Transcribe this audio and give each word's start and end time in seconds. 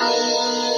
Bye. 0.00 0.69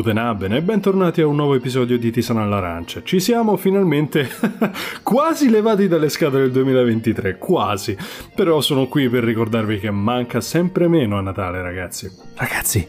Guten 0.00 0.16
Abend 0.16 0.54
e 0.54 0.62
bentornati 0.62 1.20
a 1.20 1.26
un 1.26 1.36
nuovo 1.36 1.54
episodio 1.54 1.98
di 1.98 2.10
Tisana 2.10 2.40
all'Arancia. 2.40 3.02
Ci 3.02 3.20
siamo 3.20 3.58
finalmente 3.58 4.30
quasi 5.04 5.50
levati 5.50 5.88
dalle 5.88 6.08
scatole 6.08 6.44
del 6.44 6.52
2023, 6.52 7.36
quasi. 7.36 7.94
Però 8.34 8.62
sono 8.62 8.86
qui 8.86 9.10
per 9.10 9.22
ricordarvi 9.24 9.78
che 9.78 9.90
manca 9.90 10.40
sempre 10.40 10.88
meno 10.88 11.18
a 11.18 11.20
Natale, 11.20 11.60
ragazzi. 11.60 12.10
Ragazzi, 12.34 12.88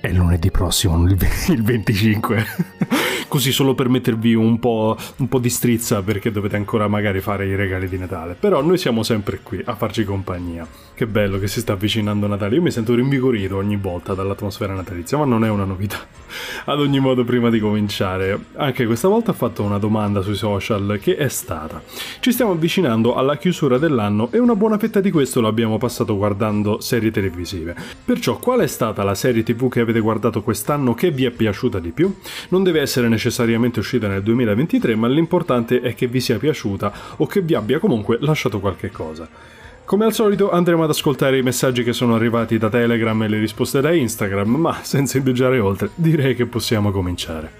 è 0.00 0.10
lunedì 0.10 0.50
prossimo, 0.50 1.00
il 1.06 1.14
25. 1.62 2.44
Così 3.30 3.52
solo 3.52 3.74
per 3.76 3.88
mettervi 3.88 4.34
un 4.34 4.58
po', 4.58 4.96
un 5.18 5.28
po' 5.28 5.38
di 5.38 5.50
strizza 5.50 6.02
perché 6.02 6.32
dovete 6.32 6.56
ancora 6.56 6.88
magari 6.88 7.20
fare 7.20 7.46
i 7.46 7.54
regali 7.54 7.88
di 7.88 7.96
Natale. 7.96 8.34
Però 8.34 8.60
noi 8.60 8.76
siamo 8.76 9.04
sempre 9.04 9.38
qui 9.40 9.62
a 9.64 9.76
farci 9.76 10.02
compagnia. 10.02 10.66
Che 10.92 11.06
bello 11.06 11.38
che 11.38 11.46
si 11.46 11.60
sta 11.60 11.74
avvicinando 11.74 12.26
Natale. 12.26 12.56
Io 12.56 12.62
mi 12.62 12.72
sento 12.72 12.92
rinvigorito 12.92 13.56
ogni 13.56 13.76
volta 13.76 14.14
dall'atmosfera 14.14 14.74
natalizia, 14.74 15.16
ma 15.16 15.26
non 15.26 15.44
è 15.44 15.48
una 15.48 15.62
novità. 15.62 15.98
Ad 16.66 16.80
ogni 16.80 16.98
modo, 16.98 17.22
prima 17.24 17.50
di 17.50 17.60
cominciare, 17.60 18.38
anche 18.56 18.84
questa 18.84 19.06
volta 19.06 19.30
ho 19.30 19.34
fatto 19.34 19.62
una 19.62 19.78
domanda 19.78 20.22
sui 20.22 20.34
social 20.34 20.98
che 21.00 21.16
è 21.16 21.28
stata. 21.28 21.80
Ci 22.18 22.32
stiamo 22.32 22.50
avvicinando 22.50 23.14
alla 23.14 23.36
chiusura 23.36 23.78
dell'anno 23.78 24.30
e 24.32 24.38
una 24.38 24.56
buona 24.56 24.76
fetta 24.76 25.00
di 25.00 25.12
questo 25.12 25.40
l'abbiamo 25.40 25.78
passato 25.78 26.16
guardando 26.16 26.80
serie 26.80 27.12
televisive. 27.12 27.76
Perciò, 28.04 28.38
qual 28.38 28.60
è 28.60 28.66
stata 28.66 29.04
la 29.04 29.14
serie 29.14 29.44
TV 29.44 29.68
che 29.68 29.80
avete 29.80 30.00
guardato 30.00 30.42
quest'anno 30.42 30.94
che 30.94 31.12
vi 31.12 31.24
è 31.24 31.30
piaciuta 31.30 31.78
di 31.78 31.90
più? 31.92 32.12
Non 32.48 32.62
deve 32.64 32.80
essere 32.80 33.08
necessariamente 33.20 33.80
uscita 33.80 34.08
nel 34.08 34.22
2023, 34.22 34.96
ma 34.96 35.06
l'importante 35.06 35.82
è 35.82 35.94
che 35.94 36.06
vi 36.06 36.20
sia 36.20 36.38
piaciuta 36.38 36.92
o 37.16 37.26
che 37.26 37.42
vi 37.42 37.54
abbia 37.54 37.78
comunque 37.78 38.16
lasciato 38.20 38.60
qualche 38.60 38.90
cosa. 38.90 39.28
Come 39.84 40.06
al 40.06 40.14
solito 40.14 40.50
andremo 40.50 40.84
ad 40.84 40.90
ascoltare 40.90 41.36
i 41.36 41.42
messaggi 41.42 41.82
che 41.82 41.92
sono 41.92 42.14
arrivati 42.14 42.56
da 42.56 42.70
Telegram 42.70 43.22
e 43.22 43.28
le 43.28 43.38
risposte 43.38 43.82
da 43.82 43.92
Instagram, 43.92 44.54
ma 44.54 44.78
senza 44.82 45.18
indugiare 45.18 45.58
oltre, 45.58 45.90
direi 45.96 46.34
che 46.34 46.46
possiamo 46.46 46.90
cominciare. 46.90 47.59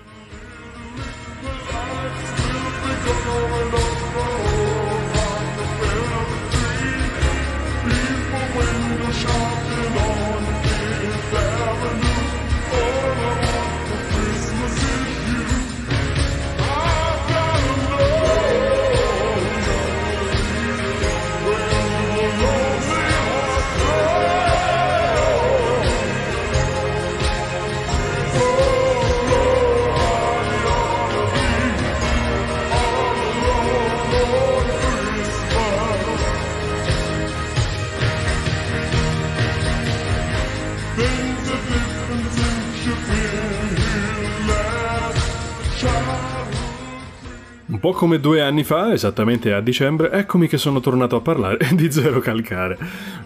Po' 47.81 47.93
come 47.93 48.21
due 48.21 48.43
anni 48.43 48.63
fa, 48.63 48.93
esattamente 48.93 49.55
a 49.55 49.63
dicembre, 49.63 50.11
eccomi 50.11 50.47
che 50.49 50.59
sono 50.59 50.81
tornato 50.81 51.17
a 51.17 51.23
parlare 51.23 51.57
di 51.73 51.91
Zero 51.91 52.21
Calcare. 52.21 52.77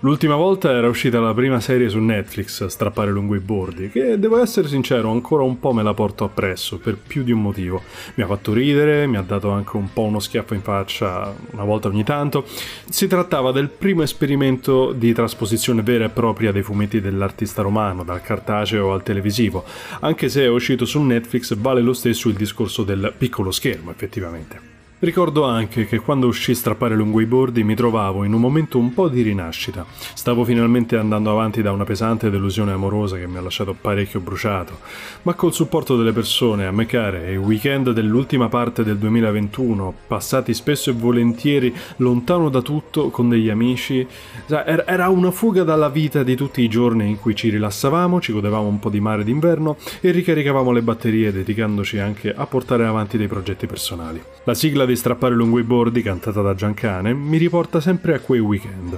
L'ultima 0.01 0.37
volta 0.37 0.71
era 0.71 0.87
uscita 0.87 1.19
la 1.19 1.35
prima 1.35 1.59
serie 1.59 1.89
su 1.89 1.99
Netflix, 1.99 2.65
Strappare 2.67 3.11
lungo 3.11 3.35
i 3.35 3.41
bordi, 3.41 3.91
che 3.91 4.17
devo 4.17 4.41
essere 4.41 4.69
sincero, 4.69 5.11
ancora 5.11 5.43
un 5.43 5.59
po' 5.59 5.73
me 5.73 5.83
la 5.83 5.93
porto 5.93 6.23
appresso, 6.23 6.79
per 6.79 6.97
più 6.97 7.25
di 7.25 7.33
un 7.33 7.43
motivo. 7.43 7.83
Mi 8.15 8.23
ha 8.23 8.29
fatto 8.29 8.53
ridere, 8.53 9.09
mi 9.09 9.17
ha 9.17 9.23
dato 9.23 9.51
anche 9.51 9.77
un 9.77 9.93
po' 9.93 10.03
uno 10.03 10.21
schiaffo 10.21 10.55
in 10.55 10.63
faccia 10.63 11.35
una 11.51 11.65
volta 11.65 11.89
ogni 11.89 12.05
tanto. 12.05 12.45
Si 12.89 13.09
trattava 13.09 13.51
del 13.51 13.71
primo 13.71 14.03
esperimento 14.03 14.93
di 14.93 15.13
trasposizione 15.13 15.83
vera 15.83 16.05
e 16.05 16.11
propria 16.11 16.53
dei 16.53 16.63
fumetti 16.63 17.01
dell'artista 17.01 17.61
romano, 17.61 18.05
dal 18.05 18.23
cartaceo 18.23 18.93
al 18.93 19.03
televisivo, 19.03 19.65
anche 20.01 20.29
se 20.29 20.43
è 20.43 20.49
uscito 20.49 20.85
su 20.85 21.01
Netflix 21.01 21.57
vale 21.57 21.81
lo 21.81 21.93
stesso 21.93 22.29
il 22.29 22.37
discorso 22.37 22.85
del 22.85 23.13
piccolo 23.19 23.51
schermo, 23.51 23.91
effettivamente. 23.91 24.44
próximamente. 24.44 24.74
Ricordo 25.05 25.45
anche 25.45 25.85
che 25.85 25.99
quando 25.99 26.27
uscì 26.29 26.55
Strappare 26.55 26.95
lungo 26.95 27.21
i 27.21 27.27
bordi 27.27 27.63
mi 27.63 27.75
trovavo 27.75 28.25
in 28.25 28.33
un 28.33 28.41
momento 28.41 28.79
un 28.79 28.95
po' 28.95 29.09
di 29.09 29.21
rinascita. 29.21 29.85
Stavo 29.91 30.45
finalmente 30.45 30.97
andando 30.97 31.31
avanti 31.31 31.61
da 31.61 31.73
una 31.73 31.85
pesante 31.85 32.31
delusione 32.31 32.73
amorosa 32.73 33.19
che 33.19 33.27
mi 33.27 33.37
ha 33.37 33.43
lasciato 33.43 33.77
parecchio 33.79 34.21
bruciato, 34.21 34.79
ma 35.25 35.35
col 35.35 35.53
supporto 35.53 35.99
delle 35.99 36.13
persone 36.13 36.65
a 36.65 36.71
me 36.71 36.87
care 36.87 37.27
e 37.27 37.33
i 37.35 37.37
weekend 37.37 37.91
dell'ultima 37.91 38.49
parte 38.49 38.83
del 38.83 38.97
2021, 38.97 39.95
passati 40.07 40.55
spesso 40.55 40.89
e 40.89 40.95
volentieri 40.95 41.75
lontano 41.97 42.49
da 42.49 42.63
tutto 42.63 43.11
con 43.11 43.29
degli 43.29 43.51
amici, 43.51 44.07
era 44.49 45.11
una 45.11 45.31
fuga 45.31 45.65
dalla 45.65 45.91
vita 45.91 46.23
di 46.23 46.35
tutti 46.35 46.63
i 46.63 46.69
giorni 46.69 47.11
in 47.11 47.21
cui 47.21 47.37
ci 47.37 47.51
rilassavamo, 47.51 48.23
ci 48.23 48.33
godevamo 48.33 48.67
un 48.67 48.79
po' 48.79 48.89
di 48.89 49.01
mare 49.01 49.23
d'inverno 49.23 49.77
e 50.01 50.13
ricaricavamo 50.13 50.71
le 50.71 50.81
batterie 50.81 51.31
dedicandoci 51.31 51.99
anche 51.99 52.33
a 52.35 52.47
portare 52.47 52.87
avanti 52.87 53.19
dei 53.19 53.29
progetti 53.29 53.67
personali. 53.67 54.23
La 54.45 54.55
sigla 54.55 54.85
di 54.87 54.94
di 54.94 55.00
strappare 55.00 55.34
lungo 55.34 55.59
i 55.59 55.65
bordi, 55.65 56.03
cantata 56.03 56.41
da 56.41 56.55
Giancane, 56.55 57.12
mi 57.12 57.37
riporta 57.37 57.81
sempre 57.81 58.15
a 58.15 58.21
quei 58.21 58.38
weekend. 58.38 58.97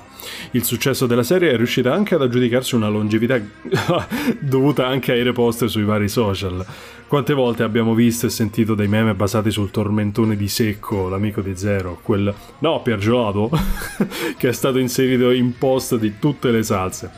Il 0.53 0.63
successo 0.63 1.07
della 1.07 1.23
serie 1.23 1.51
è 1.51 1.57
riuscita 1.57 1.93
anche 1.93 2.15
ad 2.15 2.23
aggiudicarsi 2.23 2.75
una 2.75 2.89
longevità 2.89 3.41
dovuta 4.39 4.87
anche 4.87 5.13
ai 5.13 5.23
repost 5.23 5.65
sui 5.65 5.85
vari 5.85 6.09
social. 6.09 6.65
Quante 7.09 7.33
volte 7.33 7.63
abbiamo 7.63 7.95
visto 7.95 8.27
e 8.27 8.31
sentito 8.31 8.75
dei 8.75 8.89
meme 8.89 9.15
basati 9.15 9.51
sul 9.51 9.71
tormentone 9.71 10.37
di 10.37 10.49
Secco, 10.49 11.09
l'amico 11.09 11.41
di 11.41 11.57
Zero, 11.57 11.99
quel 12.03 12.33
no, 12.59 12.83
Piergelato, 12.83 13.51
che 14.37 14.49
è 14.49 14.53
stato 14.53 14.79
inserito 14.79 15.31
in 15.31 15.57
post 15.57 15.97
di 15.97 16.19
tutte 16.19 16.51
le 16.51 16.63
salse. 16.63 17.11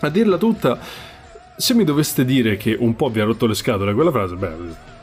A 0.00 0.08
dirla 0.08 0.36
tutta, 0.38 0.78
se 1.56 1.74
mi 1.74 1.84
doveste 1.84 2.24
dire 2.24 2.56
che 2.56 2.76
un 2.78 2.94
po' 2.94 3.08
vi 3.08 3.20
ha 3.20 3.24
rotto 3.24 3.46
le 3.46 3.54
scatole 3.54 3.92
quella 3.92 4.12
frase, 4.12 4.36
beh, 4.36 4.54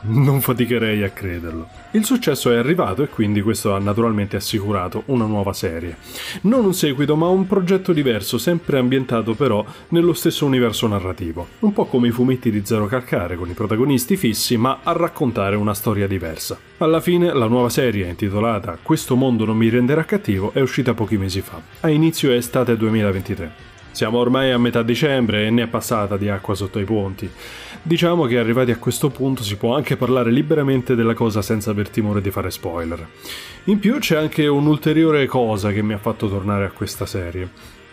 non 0.02 0.40
faticherei 0.40 1.02
a 1.02 1.10
crederlo. 1.10 1.68
Il 1.92 2.04
successo 2.04 2.50
è 2.50 2.56
arrivato 2.56 3.02
e 3.02 3.08
quindi 3.08 3.40
questo 3.40 3.74
ha 3.74 3.78
naturalmente 3.78 4.36
assicurato 4.36 5.02
una 5.06 5.24
nuova 5.24 5.52
serie. 5.52 5.96
Non 6.42 6.64
un 6.64 6.74
seguito, 6.74 7.16
ma 7.16 7.28
un 7.28 7.46
progetto 7.46 7.92
diverso, 7.92 8.38
sempre 8.38 8.78
ambientato 8.78 9.34
però 9.34 9.64
nello 9.88 10.12
stesso 10.12 10.46
universo 10.46 10.86
narrativo. 10.86 11.48
Un 11.60 11.72
po' 11.72 11.86
come 11.86 12.08
i 12.08 12.12
fumetti 12.12 12.50
di 12.50 12.62
Zero 12.64 12.86
Calcare, 12.86 13.36
con 13.36 13.48
i 13.48 13.54
protagonisti 13.54 14.16
fissi, 14.16 14.56
ma 14.56 14.80
a 14.82 14.92
raccontare 14.92 15.56
una 15.56 15.74
storia 15.74 16.06
diversa. 16.06 16.58
Alla 16.78 17.00
fine, 17.00 17.32
la 17.32 17.46
nuova 17.46 17.70
serie, 17.70 18.08
intitolata 18.08 18.78
Questo 18.80 19.16
mondo 19.16 19.44
non 19.44 19.56
mi 19.56 19.68
renderà 19.68 20.04
cattivo, 20.04 20.52
è 20.52 20.60
uscita 20.60 20.94
pochi 20.94 21.16
mesi 21.16 21.40
fa, 21.40 21.60
a 21.80 21.88
inizio 21.88 22.32
estate 22.32 22.76
2023. 22.76 23.74
Siamo 23.96 24.18
ormai 24.18 24.52
a 24.52 24.58
metà 24.58 24.82
dicembre 24.82 25.46
e 25.46 25.50
ne 25.50 25.62
è 25.62 25.66
passata 25.68 26.18
di 26.18 26.28
acqua 26.28 26.54
sotto 26.54 26.78
i 26.78 26.84
ponti. 26.84 27.30
Diciamo 27.86 28.24
che 28.24 28.36
arrivati 28.36 28.72
a 28.72 28.78
questo 28.78 29.10
punto 29.10 29.44
si 29.44 29.54
può 29.54 29.76
anche 29.76 29.96
parlare 29.96 30.32
liberamente 30.32 30.96
della 30.96 31.14
cosa 31.14 31.40
senza 31.40 31.70
aver 31.70 31.88
timore 31.88 32.20
di 32.20 32.32
fare 32.32 32.50
spoiler. 32.50 33.06
In 33.66 33.78
più 33.78 34.00
c'è 34.00 34.16
anche 34.16 34.44
un'ulteriore 34.48 35.26
cosa 35.26 35.70
che 35.70 35.82
mi 35.82 35.92
ha 35.92 35.98
fatto 35.98 36.28
tornare 36.28 36.64
a 36.64 36.72
questa 36.72 37.06
serie. 37.06 37.48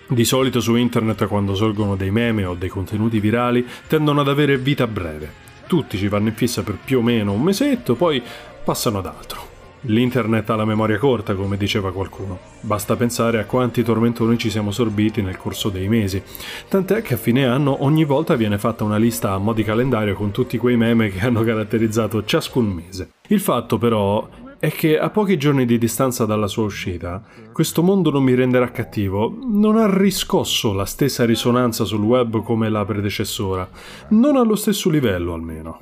Di 0.08 0.26
solito 0.26 0.62
su 0.62 0.74
internet 0.74 1.28
quando 1.28 1.54
sorgono 1.54 1.96
dei 1.96 2.10
meme 2.10 2.44
o 2.44 2.56
dei 2.56 2.70
contenuti 2.70 3.20
virali 3.20 3.68
tendono 3.86 4.22
ad 4.22 4.30
avere 4.30 4.58
vita 4.58 4.88
breve. 4.88 5.32
Tutti 5.68 5.96
ci 6.00 6.08
vanno 6.08 6.30
in 6.30 6.34
fissa 6.34 6.64
per 6.64 6.80
più 6.84 6.98
o 6.98 7.02
meno 7.04 7.32
un 7.32 7.44
mesetto, 7.44 7.94
poi 7.94 8.20
passano 8.64 8.98
ad 8.98 9.06
altro. 9.06 9.53
L'internet 9.86 10.50
ha 10.50 10.56
la 10.56 10.66
memoria 10.66 10.98
corta, 10.98 11.36
come 11.36 11.58
diceva 11.58 11.92
qualcuno. 11.92 12.40
Basta 12.62 12.96
pensare 12.96 13.40
a 13.40 13.46
quanti 13.46 13.84
tormentoni 13.84 14.38
ci 14.38 14.50
siamo 14.50 14.72
sorbiti 14.72 15.22
nel 15.22 15.38
corso 15.38 15.70
dei 15.70 15.90
mesi. 15.90 16.22
Tant'è 16.70 17.02
che 17.02 17.16
a 17.16 17.18
fine 17.18 17.46
anno 17.46 17.84
ogni 17.84 18.06
volta 18.06 18.36
viene 18.36 18.58
fatta 18.58 18.84
una 18.84 18.98
lista 18.98 19.34
a 19.34 19.38
mo' 19.38 19.54
di 19.54 19.64
calendario 19.64 20.16
con 20.16 20.32
tutti 20.32 20.58
quei 20.58 20.78
meme 20.78 21.10
che 21.10 21.26
hanno 21.26 21.44
caratterizzato 21.44 22.24
ciascun 22.24 22.66
mese. 22.68 23.10
Il 23.28 23.42
fatto 23.42 23.78
però 23.78 24.28
è 24.64 24.72
che 24.72 24.98
a 24.98 25.10
pochi 25.10 25.38
giorni 25.38 25.66
di 25.66 25.78
distanza 25.78 26.26
dalla 26.26 26.48
sua 26.48 26.64
uscita, 26.64 27.22
questo 27.52 27.84
mondo 27.84 28.10
non 28.10 28.24
mi 28.24 28.34
renderà 28.34 28.72
cattivo 28.72 29.38
non 29.46 29.76
ha 29.76 29.94
riscosso 29.94 30.72
la 30.72 30.86
stessa 30.86 31.26
risonanza 31.26 31.84
sul 31.84 32.00
web 32.00 32.42
come 32.42 32.70
la 32.70 32.86
predecessora, 32.86 33.68
non 34.12 34.38
allo 34.38 34.56
stesso 34.56 34.90
livello 34.90 35.34
almeno. 35.34 35.80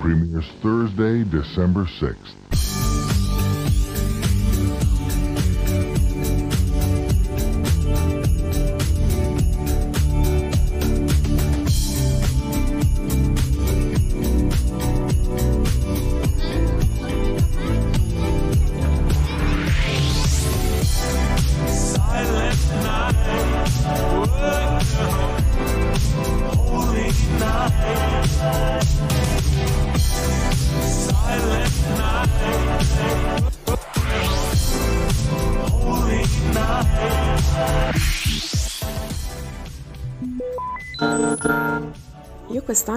Premieres 0.00 0.46
Thursday, 0.62 1.24
December 1.24 1.84
6th. 2.00 3.07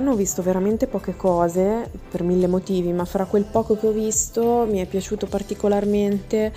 Quest'anno 0.01 0.11
ho 0.11 0.15
visto 0.15 0.41
veramente 0.41 0.87
poche 0.87 1.15
cose 1.15 1.89
per 2.09 2.23
mille 2.23 2.47
motivi, 2.47 2.91
ma 2.91 3.05
fra 3.05 3.25
quel 3.25 3.43
poco 3.43 3.77
che 3.77 3.87
ho 3.87 3.91
visto 3.91 4.65
mi 4.67 4.79
è 4.79 4.87
piaciuto 4.87 5.27
particolarmente 5.27 6.51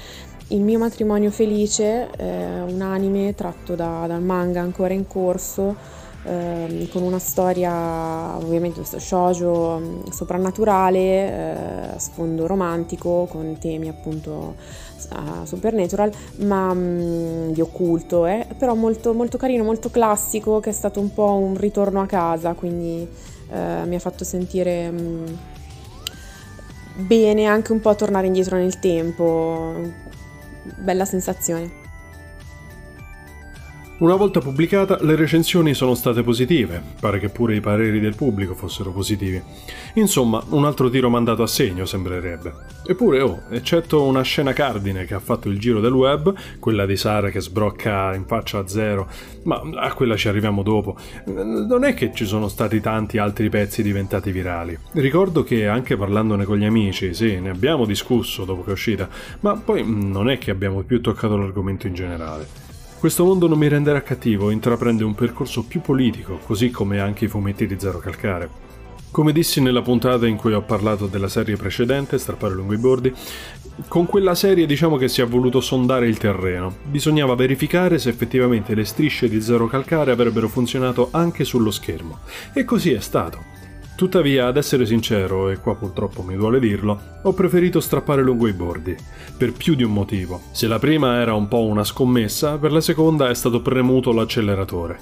Il 0.48 0.60
mio 0.60 0.78
matrimonio 0.78 1.30
felice, 1.30 2.10
eh, 2.18 2.60
un 2.60 2.82
anime 2.82 3.34
tratto 3.34 3.74
da, 3.74 4.04
dal 4.06 4.22
manga 4.22 4.60
ancora 4.60 4.92
in 4.92 5.06
corso, 5.06 5.74
eh, 6.24 6.88
con 6.92 7.02
una 7.02 7.18
storia 7.18 8.36
ovviamente 8.36 8.82
shoujo 8.84 9.78
mm, 9.78 10.02
soprannaturale, 10.10 10.98
eh, 10.98 11.98
sfondo 11.98 12.46
romantico, 12.46 13.26
con 13.30 13.56
temi 13.58 13.88
appunto 13.88 14.54
uh, 15.10 15.44
supernatural, 15.44 16.10
ma 16.40 16.70
um, 16.70 17.52
di 17.52 17.60
occulto, 17.62 18.26
eh? 18.26 18.46
però 18.58 18.74
molto, 18.74 19.14
molto 19.14 19.38
carino, 19.38 19.64
molto 19.64 19.90
classico, 19.90 20.60
che 20.60 20.70
è 20.70 20.74
stato 20.74 21.00
un 21.00 21.12
po' 21.12 21.32
un 21.36 21.56
ritorno 21.56 22.00
a 22.02 22.06
casa, 22.06 22.52
quindi 22.52 23.06
uh, 23.48 23.86
mi 23.86 23.94
ha 23.94 23.98
fatto 23.98 24.24
sentire 24.24 24.88
um, 24.88 25.38
bene 26.96 27.46
anche 27.46 27.72
un 27.72 27.80
po' 27.80 27.94
tornare 27.94 28.26
indietro 28.26 28.56
nel 28.56 28.78
tempo, 28.78 29.92
bella 30.76 31.04
sensazione. 31.04 31.82
Una 33.96 34.16
volta 34.16 34.40
pubblicata, 34.40 34.98
le 35.02 35.14
recensioni 35.14 35.72
sono 35.72 35.94
state 35.94 36.24
positive, 36.24 36.82
pare 36.98 37.20
che 37.20 37.28
pure 37.28 37.54
i 37.54 37.60
pareri 37.60 38.00
del 38.00 38.16
pubblico 38.16 38.56
fossero 38.56 38.90
positivi. 38.90 39.40
Insomma, 39.94 40.42
un 40.48 40.64
altro 40.64 40.90
tiro 40.90 41.08
mandato 41.08 41.44
a 41.44 41.46
segno 41.46 41.84
sembrerebbe. 41.84 42.52
Eppure, 42.84 43.20
oh, 43.20 43.42
eccetto 43.50 44.02
una 44.02 44.22
scena 44.22 44.52
cardine 44.52 45.04
che 45.04 45.14
ha 45.14 45.20
fatto 45.20 45.48
il 45.48 45.60
giro 45.60 45.78
del 45.78 45.92
web, 45.92 46.34
quella 46.58 46.86
di 46.86 46.96
Sara 46.96 47.30
che 47.30 47.40
sbrocca 47.40 48.12
in 48.16 48.24
faccia 48.26 48.58
a 48.58 48.66
zero, 48.66 49.08
ma 49.44 49.62
a 49.76 49.92
quella 49.92 50.16
ci 50.16 50.26
arriviamo 50.26 50.64
dopo, 50.64 50.96
non 51.26 51.84
è 51.84 51.94
che 51.94 52.10
ci 52.12 52.26
sono 52.26 52.48
stati 52.48 52.80
tanti 52.80 53.18
altri 53.18 53.48
pezzi 53.48 53.80
diventati 53.80 54.32
virali. 54.32 54.76
Ricordo 54.94 55.44
che 55.44 55.68
anche 55.68 55.96
parlandone 55.96 56.44
con 56.44 56.58
gli 56.58 56.64
amici, 56.64 57.14
sì, 57.14 57.38
ne 57.38 57.50
abbiamo 57.50 57.86
discusso 57.86 58.44
dopo 58.44 58.64
che 58.64 58.70
è 58.70 58.72
uscita, 58.72 59.08
ma 59.40 59.54
poi 59.54 59.84
non 59.86 60.28
è 60.28 60.38
che 60.38 60.50
abbiamo 60.50 60.82
più 60.82 61.00
toccato 61.00 61.36
l'argomento 61.36 61.86
in 61.86 61.94
generale. 61.94 62.63
Questo 63.04 63.26
mondo 63.26 63.46
non 63.46 63.58
mi 63.58 63.68
renderà 63.68 64.00
cattivo, 64.00 64.48
intraprende 64.48 65.04
un 65.04 65.14
percorso 65.14 65.62
più 65.64 65.82
politico, 65.82 66.38
così 66.38 66.70
come 66.70 67.00
anche 67.00 67.26
i 67.26 67.28
fumetti 67.28 67.66
di 67.66 67.78
Zero 67.78 67.98
Calcare. 67.98 68.48
Come 69.10 69.32
dissi 69.32 69.60
nella 69.60 69.82
puntata 69.82 70.26
in 70.26 70.36
cui 70.36 70.54
ho 70.54 70.62
parlato 70.62 71.06
della 71.06 71.28
serie 71.28 71.56
precedente, 71.56 72.16
Strappare 72.16 72.54
lungo 72.54 72.72
i 72.72 72.78
bordi, 72.78 73.12
con 73.88 74.06
quella 74.06 74.34
serie 74.34 74.64
diciamo 74.64 74.96
che 74.96 75.08
si 75.08 75.20
è 75.20 75.26
voluto 75.26 75.60
sondare 75.60 76.08
il 76.08 76.16
terreno. 76.16 76.74
Bisognava 76.82 77.34
verificare 77.34 77.98
se 77.98 78.08
effettivamente 78.08 78.74
le 78.74 78.86
strisce 78.86 79.28
di 79.28 79.42
Zero 79.42 79.66
Calcare 79.66 80.10
avrebbero 80.10 80.48
funzionato 80.48 81.08
anche 81.10 81.44
sullo 81.44 81.70
schermo. 81.70 82.20
E 82.54 82.64
così 82.64 82.94
è 82.94 83.00
stato. 83.00 83.63
Tuttavia, 83.96 84.46
ad 84.46 84.56
essere 84.56 84.86
sincero, 84.86 85.48
e 85.50 85.58
qua 85.60 85.76
purtroppo 85.76 86.22
mi 86.22 86.34
duole 86.34 86.58
dirlo, 86.58 87.00
ho 87.22 87.32
preferito 87.32 87.78
strappare 87.78 88.22
lungo 88.22 88.48
i 88.48 88.52
bordi, 88.52 88.96
per 89.38 89.52
più 89.52 89.76
di 89.76 89.84
un 89.84 89.92
motivo. 89.92 90.42
Se 90.50 90.66
la 90.66 90.80
prima 90.80 91.20
era 91.20 91.34
un 91.34 91.46
po' 91.46 91.64
una 91.64 91.84
scommessa, 91.84 92.58
per 92.58 92.72
la 92.72 92.80
seconda 92.80 93.28
è 93.28 93.34
stato 93.34 93.62
premuto 93.62 94.12
l'acceleratore. 94.12 94.98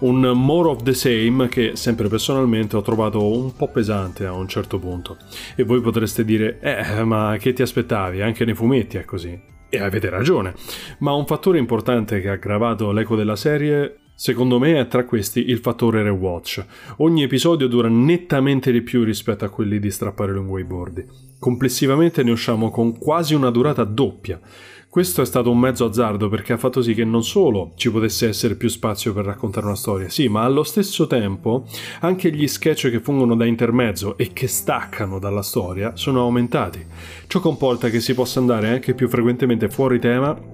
Un 0.00 0.20
more 0.34 0.68
of 0.68 0.82
the 0.82 0.92
same 0.92 1.48
che, 1.48 1.72
sempre 1.74 2.08
personalmente, 2.08 2.76
ho 2.76 2.82
trovato 2.82 3.26
un 3.26 3.56
po' 3.56 3.68
pesante 3.68 4.26
a 4.26 4.32
un 4.32 4.46
certo 4.46 4.78
punto. 4.78 5.16
E 5.56 5.64
voi 5.64 5.80
potreste 5.80 6.22
dire, 6.22 6.58
eh, 6.60 7.02
ma 7.02 7.36
che 7.38 7.54
ti 7.54 7.62
aspettavi? 7.62 8.20
Anche 8.20 8.44
nei 8.44 8.54
fumetti 8.54 8.98
è 8.98 9.06
così. 9.06 9.40
E 9.70 9.78
avete 9.80 10.10
ragione. 10.10 10.52
Ma 10.98 11.14
un 11.14 11.24
fattore 11.24 11.58
importante 11.58 12.20
che 12.20 12.28
ha 12.28 12.32
aggravato 12.32 12.92
l'eco 12.92 13.16
della 13.16 13.36
serie 13.36 14.00
Secondo 14.16 14.60
me 14.60 14.78
è 14.78 14.86
tra 14.86 15.04
questi 15.04 15.50
il 15.50 15.58
fattore 15.58 16.02
rewatch. 16.04 16.64
Ogni 16.98 17.24
episodio 17.24 17.66
dura 17.66 17.88
nettamente 17.88 18.70
di 18.70 18.80
più 18.80 19.02
rispetto 19.02 19.44
a 19.44 19.48
quelli 19.48 19.80
di 19.80 19.90
strappare 19.90 20.32
lungo 20.32 20.58
i 20.58 20.64
bordi. 20.64 21.04
Complessivamente 21.36 22.22
ne 22.22 22.30
usciamo 22.30 22.70
con 22.70 22.96
quasi 22.96 23.34
una 23.34 23.50
durata 23.50 23.82
doppia. 23.82 24.40
Questo 24.88 25.20
è 25.20 25.26
stato 25.26 25.50
un 25.50 25.58
mezzo 25.58 25.86
azzardo 25.86 26.28
perché 26.28 26.52
ha 26.52 26.56
fatto 26.56 26.80
sì 26.80 26.94
che 26.94 27.04
non 27.04 27.24
solo 27.24 27.72
ci 27.74 27.90
potesse 27.90 28.28
essere 28.28 28.54
più 28.54 28.68
spazio 28.68 29.12
per 29.12 29.24
raccontare 29.24 29.66
una 29.66 29.74
storia, 29.74 30.08
sì, 30.08 30.28
ma 30.28 30.44
allo 30.44 30.62
stesso 30.62 31.08
tempo 31.08 31.66
anche 31.98 32.30
gli 32.30 32.46
sketch 32.46 32.90
che 32.90 33.00
fungono 33.00 33.34
da 33.34 33.44
intermezzo 33.44 34.16
e 34.16 34.32
che 34.32 34.46
staccano 34.46 35.18
dalla 35.18 35.42
storia 35.42 35.96
sono 35.96 36.20
aumentati. 36.20 36.86
Ciò 37.26 37.40
comporta 37.40 37.90
che 37.90 37.98
si 37.98 38.14
possa 38.14 38.38
andare 38.38 38.68
anche 38.68 38.94
più 38.94 39.08
frequentemente 39.08 39.68
fuori 39.68 39.98
tema 39.98 40.53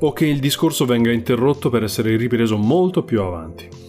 o 0.00 0.12
che 0.12 0.26
il 0.26 0.40
discorso 0.40 0.84
venga 0.84 1.10
interrotto 1.10 1.70
per 1.70 1.82
essere 1.82 2.16
ripreso 2.16 2.56
molto 2.56 3.02
più 3.02 3.20
avanti. 3.20 3.79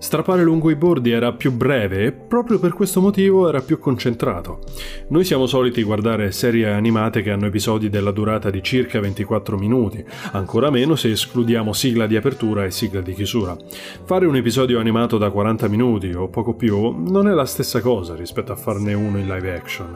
Strappare 0.00 0.42
lungo 0.42 0.70
i 0.70 0.76
bordi 0.76 1.10
era 1.10 1.34
più 1.34 1.52
breve 1.52 2.06
e 2.06 2.12
proprio 2.12 2.58
per 2.58 2.72
questo 2.72 3.02
motivo 3.02 3.46
era 3.46 3.60
più 3.60 3.78
concentrato. 3.78 4.60
Noi 5.08 5.24
siamo 5.24 5.44
soliti 5.44 5.82
guardare 5.82 6.32
serie 6.32 6.70
animate 6.70 7.20
che 7.20 7.30
hanno 7.30 7.44
episodi 7.44 7.90
della 7.90 8.10
durata 8.10 8.48
di 8.48 8.62
circa 8.62 8.98
24 8.98 9.58
minuti, 9.58 10.02
ancora 10.32 10.70
meno 10.70 10.96
se 10.96 11.10
escludiamo 11.10 11.74
sigla 11.74 12.06
di 12.06 12.16
apertura 12.16 12.64
e 12.64 12.70
sigla 12.70 13.02
di 13.02 13.12
chiusura. 13.12 13.54
Fare 14.04 14.24
un 14.24 14.36
episodio 14.36 14.80
animato 14.80 15.18
da 15.18 15.30
40 15.30 15.68
minuti 15.68 16.10
o 16.14 16.28
poco 16.28 16.54
più 16.54 16.94
non 17.06 17.28
è 17.28 17.32
la 17.32 17.44
stessa 17.44 17.82
cosa 17.82 18.14
rispetto 18.14 18.52
a 18.52 18.56
farne 18.56 18.94
uno 18.94 19.18
in 19.18 19.26
live 19.26 19.54
action. 19.54 19.90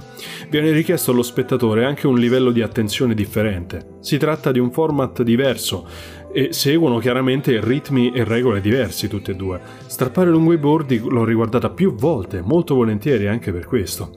Viene 0.50 0.70
richiesto 0.72 1.12
allo 1.12 1.22
spettatore 1.22 1.86
anche 1.86 2.06
un 2.06 2.18
livello 2.18 2.50
di 2.50 2.60
attenzione 2.60 3.14
differente. 3.14 3.92
Si 4.00 4.18
tratta 4.18 4.52
di 4.52 4.58
un 4.58 4.70
format 4.70 5.22
diverso 5.22 5.88
e 6.34 6.52
seguono 6.52 6.98
chiaramente 6.98 7.60
ritmi 7.62 8.10
e 8.10 8.24
regole 8.24 8.60
diversi 8.60 9.06
tutti 9.06 9.30
e 9.30 9.36
due. 9.36 9.60
Strappare 9.86 10.30
lungo 10.30 10.52
i 10.52 10.58
bordi 10.58 10.98
l'ho 10.98 11.24
riguardata 11.24 11.70
più 11.70 11.94
volte, 11.94 12.42
molto 12.42 12.74
volentieri 12.74 13.28
anche 13.28 13.52
per 13.52 13.66
questo. 13.66 14.10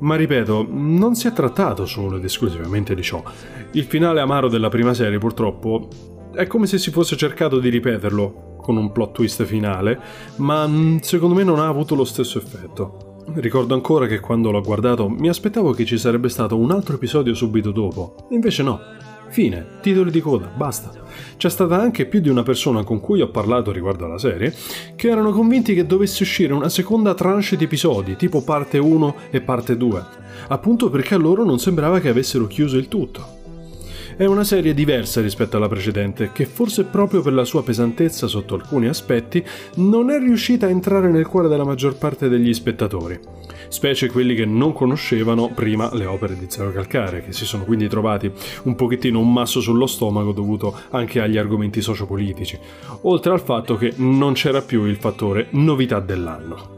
Ma 0.00 0.16
ripeto, 0.16 0.66
non 0.68 1.14
si 1.14 1.28
è 1.28 1.32
trattato 1.32 1.86
solo 1.86 2.16
ed 2.16 2.24
esclusivamente 2.24 2.96
di 2.96 3.02
ciò. 3.02 3.22
Il 3.70 3.84
finale 3.84 4.20
amaro 4.20 4.48
della 4.48 4.68
prima 4.68 4.94
serie 4.94 5.18
purtroppo 5.18 5.88
è 6.34 6.48
come 6.48 6.66
se 6.66 6.76
si 6.76 6.90
fosse 6.90 7.16
cercato 7.16 7.60
di 7.60 7.68
ripeterlo 7.68 8.56
con 8.60 8.76
un 8.76 8.90
plot 8.90 9.12
twist 9.12 9.44
finale, 9.44 10.00
ma 10.38 10.66
mm, 10.66 10.96
secondo 11.02 11.36
me 11.36 11.44
non 11.44 11.60
ha 11.60 11.68
avuto 11.68 11.94
lo 11.94 12.04
stesso 12.04 12.36
effetto. 12.36 13.22
Ricordo 13.34 13.74
ancora 13.74 14.08
che 14.08 14.18
quando 14.18 14.50
l'ho 14.50 14.60
guardato 14.60 15.08
mi 15.08 15.28
aspettavo 15.28 15.70
che 15.70 15.84
ci 15.84 15.98
sarebbe 15.98 16.28
stato 16.28 16.58
un 16.58 16.72
altro 16.72 16.96
episodio 16.96 17.32
subito 17.32 17.70
dopo, 17.70 18.26
invece 18.30 18.64
no. 18.64 18.80
Fine, 19.34 19.66
titoli 19.80 20.12
di 20.12 20.20
coda, 20.20 20.46
basta. 20.46 20.92
C'è 21.36 21.50
stata 21.50 21.74
anche 21.74 22.06
più 22.06 22.20
di 22.20 22.28
una 22.28 22.44
persona 22.44 22.84
con 22.84 23.00
cui 23.00 23.20
ho 23.20 23.30
parlato 23.30 23.72
riguardo 23.72 24.04
alla 24.04 24.16
serie 24.16 24.54
che 24.94 25.08
erano 25.08 25.32
convinti 25.32 25.74
che 25.74 25.86
dovesse 25.86 26.22
uscire 26.22 26.52
una 26.52 26.68
seconda 26.68 27.14
tranche 27.14 27.56
di 27.56 27.64
episodi, 27.64 28.14
tipo 28.14 28.44
parte 28.44 28.78
1 28.78 29.16
e 29.30 29.40
parte 29.40 29.76
2, 29.76 30.04
appunto 30.46 30.88
perché 30.88 31.14
a 31.14 31.18
loro 31.18 31.44
non 31.44 31.58
sembrava 31.58 31.98
che 31.98 32.10
avessero 32.10 32.46
chiuso 32.46 32.76
il 32.76 32.86
tutto. 32.86 33.43
È 34.16 34.24
una 34.24 34.44
serie 34.44 34.74
diversa 34.74 35.20
rispetto 35.20 35.56
alla 35.56 35.66
precedente, 35.66 36.30
che 36.32 36.46
forse 36.46 36.84
proprio 36.84 37.20
per 37.20 37.32
la 37.32 37.44
sua 37.44 37.64
pesantezza 37.64 38.28
sotto 38.28 38.54
alcuni 38.54 38.86
aspetti 38.86 39.44
non 39.76 40.08
è 40.08 40.20
riuscita 40.20 40.66
a 40.66 40.70
entrare 40.70 41.10
nel 41.10 41.26
cuore 41.26 41.48
della 41.48 41.64
maggior 41.64 41.96
parte 41.96 42.28
degli 42.28 42.54
spettatori, 42.54 43.18
specie 43.66 44.08
quelli 44.08 44.36
che 44.36 44.44
non 44.44 44.72
conoscevano 44.72 45.50
prima 45.52 45.92
le 45.92 46.06
opere 46.06 46.38
di 46.38 46.46
Zero 46.48 46.70
Calcare, 46.70 47.24
che 47.24 47.32
si 47.32 47.44
sono 47.44 47.64
quindi 47.64 47.88
trovati 47.88 48.30
un 48.62 48.76
pochettino 48.76 49.18
un 49.18 49.32
masso 49.32 49.60
sullo 49.60 49.88
stomaco 49.88 50.30
dovuto 50.30 50.78
anche 50.90 51.20
agli 51.20 51.36
argomenti 51.36 51.80
sociopolitici, 51.80 52.56
oltre 53.00 53.32
al 53.32 53.40
fatto 53.40 53.74
che 53.74 53.94
non 53.96 54.34
c'era 54.34 54.62
più 54.62 54.84
il 54.84 54.96
fattore 54.96 55.48
novità 55.50 55.98
dell'anno. 55.98 56.73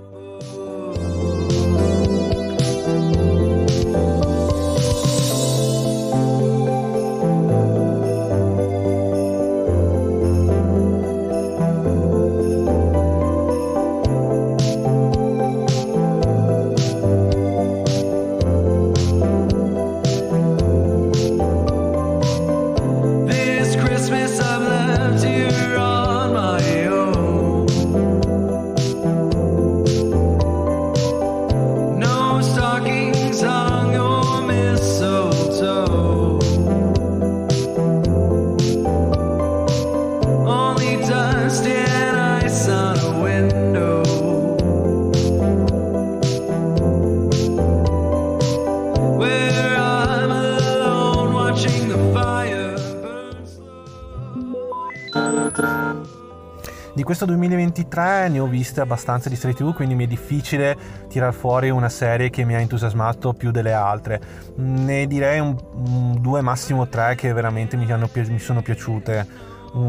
Di 56.96 57.02
questo 57.02 57.24
2023 57.26 58.28
ne 58.28 58.40
ho 58.40 58.46
viste 58.46 58.80
abbastanza 58.80 59.28
di 59.28 59.36
serie 59.36 59.54
TV, 59.54 59.74
quindi 59.74 59.94
mi 59.94 60.04
è 60.04 60.06
difficile 60.06 60.76
tirar 61.08 61.34
fuori 61.34 61.68
una 61.70 61.88
serie 61.88 62.30
che 62.30 62.44
mi 62.44 62.54
ha 62.54 62.58
entusiasmato 62.58 63.34
più 63.34 63.50
delle 63.50 63.72
altre. 63.72 64.20
Ne 64.56 65.06
direi 65.06 65.40
un, 65.40 65.56
un, 65.74 66.20
due, 66.20 66.40
massimo 66.40 66.88
tre 66.88 67.14
che 67.14 67.32
veramente 67.32 67.76
mi, 67.76 67.90
hanno, 67.90 68.08
mi 68.12 68.38
sono 68.38 68.62
piaciute. 68.62 69.26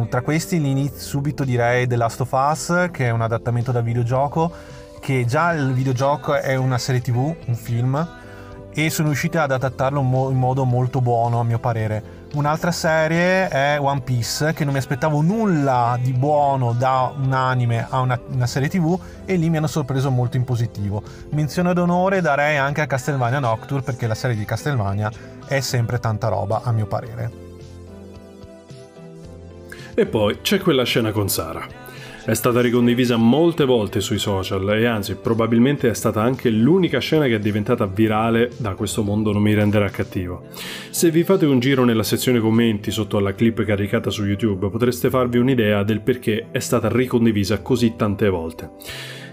Tra 0.10 0.22
questi 0.22 0.60
l'inizio 0.60 1.00
subito 1.00 1.46
direi 1.46 1.88
The 1.88 1.96
Last 1.96 2.20
of 2.22 2.32
Us, 2.34 2.90
che 2.92 3.06
è 3.06 3.10
un 3.10 3.22
adattamento 3.22 3.72
da 3.72 3.80
videogioco, 3.80 4.52
che 5.00 5.24
già 5.26 5.54
il 5.54 5.72
videogioco 5.74 6.34
è 6.34 6.56
una 6.56 6.78
serie 6.78 7.00
tv, 7.00 7.34
un 7.46 7.56
film, 7.56 8.08
e 8.74 8.90
sono 8.90 9.08
riusciti 9.08 9.38
ad 9.38 9.52
adattarlo 9.52 10.02
in 10.02 10.38
modo 10.38 10.66
molto 10.66 11.00
buono 11.00 11.40
a 11.40 11.44
mio 11.44 11.60
parere. 11.60 12.17
Un'altra 12.38 12.72
serie 12.72 13.48
è 13.48 13.80
One 13.82 14.02
Piece, 14.02 14.54
che 14.54 14.64
non 14.64 14.74
mi 14.74 14.78
aspettavo 14.78 15.22
nulla 15.22 15.98
di 16.00 16.14
buono 16.14 16.74
da 16.74 17.12
un 17.18 17.34
anime 17.34 17.88
a 17.90 18.00
una, 18.00 18.20
una 18.28 18.46
serie 18.46 18.70
tv 18.70 18.96
e 19.26 19.38
lì 19.38 19.50
mi 19.50 19.58
hanno 19.58 19.66
sorpreso 19.66 20.12
molto 20.12 20.38
in 20.38 20.44
positivo. 20.44 21.02
Menzione 21.32 21.74
d'onore 21.74 22.22
darei 22.22 22.58
anche 22.58 22.82
a 22.82 22.86
Castlevania 22.86 23.40
Nocturne 23.40 23.82
perché 23.82 24.06
la 24.06 24.14
serie 24.14 24.36
di 24.36 24.46
Castlevania 24.46 25.12
è 25.48 25.60
sempre 25.62 25.98
tanta 25.98 26.28
roba 26.28 26.62
a 26.64 26.72
mio 26.72 26.86
parere. 26.86 27.32
E 29.96 30.06
poi 30.06 30.40
c'è 30.42 30.60
quella 30.60 30.84
scena 30.84 31.12
con 31.12 31.30
Sara. 31.30 31.87
È 32.28 32.34
stata 32.34 32.60
ricondivisa 32.60 33.16
molte 33.16 33.64
volte 33.64 34.02
sui 34.02 34.18
social 34.18 34.78
e 34.78 34.86
anzi 34.86 35.16
probabilmente 35.16 35.90
è 35.90 35.94
stata 35.94 36.22
anche 36.22 36.50
l'unica 36.50 37.00
scena 37.00 37.26
che 37.26 37.36
è 37.36 37.40
diventata 37.40 37.86
virale 37.86 38.52
da 38.58 38.74
questo 38.74 39.02
mondo 39.02 39.32
non 39.32 39.42
mi 39.42 39.54
renderà 39.54 39.88
cattivo. 39.88 40.44
Se 40.90 41.10
vi 41.10 41.24
fate 41.24 41.46
un 41.46 41.62
giro 41.62 41.86
nella 41.86 42.04
sezione 42.04 42.42
commenti 42.42 42.92
sotto 42.92 43.16
alla 43.16 43.34
clip 43.34 43.64
caricata 43.64 44.10
su 44.10 44.26
YouTube 44.26 44.68
potreste 44.68 45.10
farvi 45.10 45.38
un'idea 45.38 45.84
del 45.84 46.02
perché 46.02 46.48
è 46.52 46.60
stata 46.60 46.90
ricondivisa 46.90 47.62
così 47.62 47.94
tante 47.96 48.28
volte. 48.28 48.72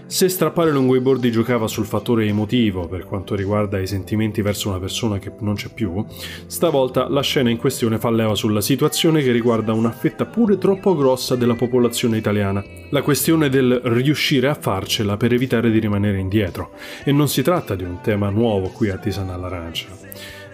Se 0.07 0.29
strappare 0.29 0.71
lungo 0.71 0.95
i 0.95 0.99
bordi 0.99 1.31
giocava 1.31 1.67
sul 1.67 1.87
fattore 1.87 2.27
emotivo 2.27 2.87
per 2.87 3.05
quanto 3.05 3.33
riguarda 3.33 3.79
i 3.79 3.87
sentimenti 3.87 4.43
verso 4.43 4.69
una 4.69 4.77
persona 4.77 5.17
che 5.17 5.31
non 5.39 5.55
c'è 5.55 5.69
più, 5.73 6.05
stavolta 6.45 7.09
la 7.09 7.21
scena 7.21 7.49
in 7.49 7.57
questione 7.57 7.97
fa 7.97 8.11
leva 8.11 8.35
sulla 8.35 8.61
situazione 8.61 9.23
che 9.23 9.31
riguarda 9.31 9.73
una 9.73 9.91
fetta 9.91 10.25
pure 10.25 10.59
troppo 10.59 10.95
grossa 10.95 11.35
della 11.35 11.55
popolazione 11.55 12.17
italiana. 12.17 12.63
La 12.91 13.01
questione 13.01 13.49
del 13.49 13.81
riuscire 13.83 14.47
a 14.47 14.53
farcela 14.53 15.17
per 15.17 15.33
evitare 15.33 15.71
di 15.71 15.79
rimanere 15.79 16.19
indietro. 16.19 16.71
E 17.03 17.11
non 17.11 17.27
si 17.27 17.41
tratta 17.41 17.73
di 17.73 17.83
un 17.83 17.99
tema 18.01 18.29
nuovo 18.29 18.69
qui 18.69 18.89
a 18.89 18.97
Tisana 18.97 19.33
all'Arancia. 19.33 19.87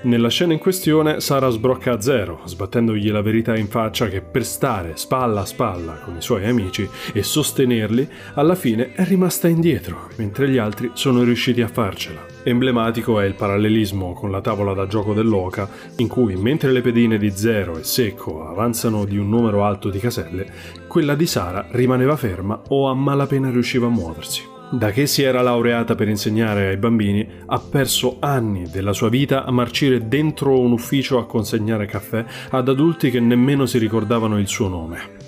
Nella 0.03 0.29
scena 0.29 0.53
in 0.53 0.57
questione 0.57 1.19
Sara 1.19 1.49
sbrocca 1.49 1.91
a 1.91 2.01
zero, 2.01 2.41
sbattendogli 2.45 3.11
la 3.11 3.21
verità 3.21 3.55
in 3.55 3.67
faccia 3.67 4.07
che 4.07 4.21
per 4.21 4.43
stare 4.43 4.93
spalla 4.95 5.41
a 5.41 5.45
spalla 5.45 5.93
con 6.03 6.15
i 6.15 6.21
suoi 6.23 6.47
amici 6.47 6.89
e 7.13 7.21
sostenerli, 7.21 8.09
alla 8.33 8.55
fine 8.55 8.93
è 8.93 9.05
rimasta 9.05 9.47
indietro, 9.47 10.09
mentre 10.15 10.49
gli 10.49 10.57
altri 10.57 10.89
sono 10.93 11.21
riusciti 11.21 11.61
a 11.61 11.67
farcela. 11.67 12.25
Emblematico 12.41 13.19
è 13.19 13.25
il 13.25 13.35
parallelismo 13.35 14.13
con 14.13 14.31
la 14.31 14.41
tavola 14.41 14.73
da 14.73 14.87
gioco 14.87 15.13
dell'Oca, 15.13 15.69
in 15.97 16.07
cui 16.07 16.35
mentre 16.35 16.71
le 16.71 16.81
pedine 16.81 17.19
di 17.19 17.29
Zero 17.29 17.77
e 17.77 17.83
Secco 17.83 18.47
avanzano 18.47 19.05
di 19.05 19.19
un 19.19 19.29
numero 19.29 19.63
alto 19.63 19.91
di 19.91 19.99
caselle, 19.99 20.51
quella 20.87 21.13
di 21.13 21.27
Sara 21.27 21.67
rimaneva 21.69 22.15
ferma 22.15 22.59
o 22.69 22.89
a 22.89 22.95
malapena 22.95 23.51
riusciva 23.51 23.85
a 23.85 23.91
muoversi. 23.91 24.50
Da 24.73 24.91
che 24.91 25.05
si 25.05 25.21
era 25.21 25.41
laureata 25.41 25.95
per 25.95 26.07
insegnare 26.07 26.69
ai 26.69 26.77
bambini, 26.77 27.27
ha 27.47 27.59
perso 27.59 28.17
anni 28.21 28.69
della 28.71 28.93
sua 28.93 29.09
vita 29.09 29.43
a 29.43 29.51
marcire 29.51 30.07
dentro 30.07 30.57
un 30.57 30.71
ufficio 30.71 31.19
a 31.19 31.25
consegnare 31.25 31.85
caffè 31.85 32.23
ad 32.51 32.69
adulti 32.69 33.11
che 33.11 33.19
nemmeno 33.19 33.65
si 33.65 33.77
ricordavano 33.77 34.39
il 34.39 34.47
suo 34.47 34.69
nome. 34.69 35.20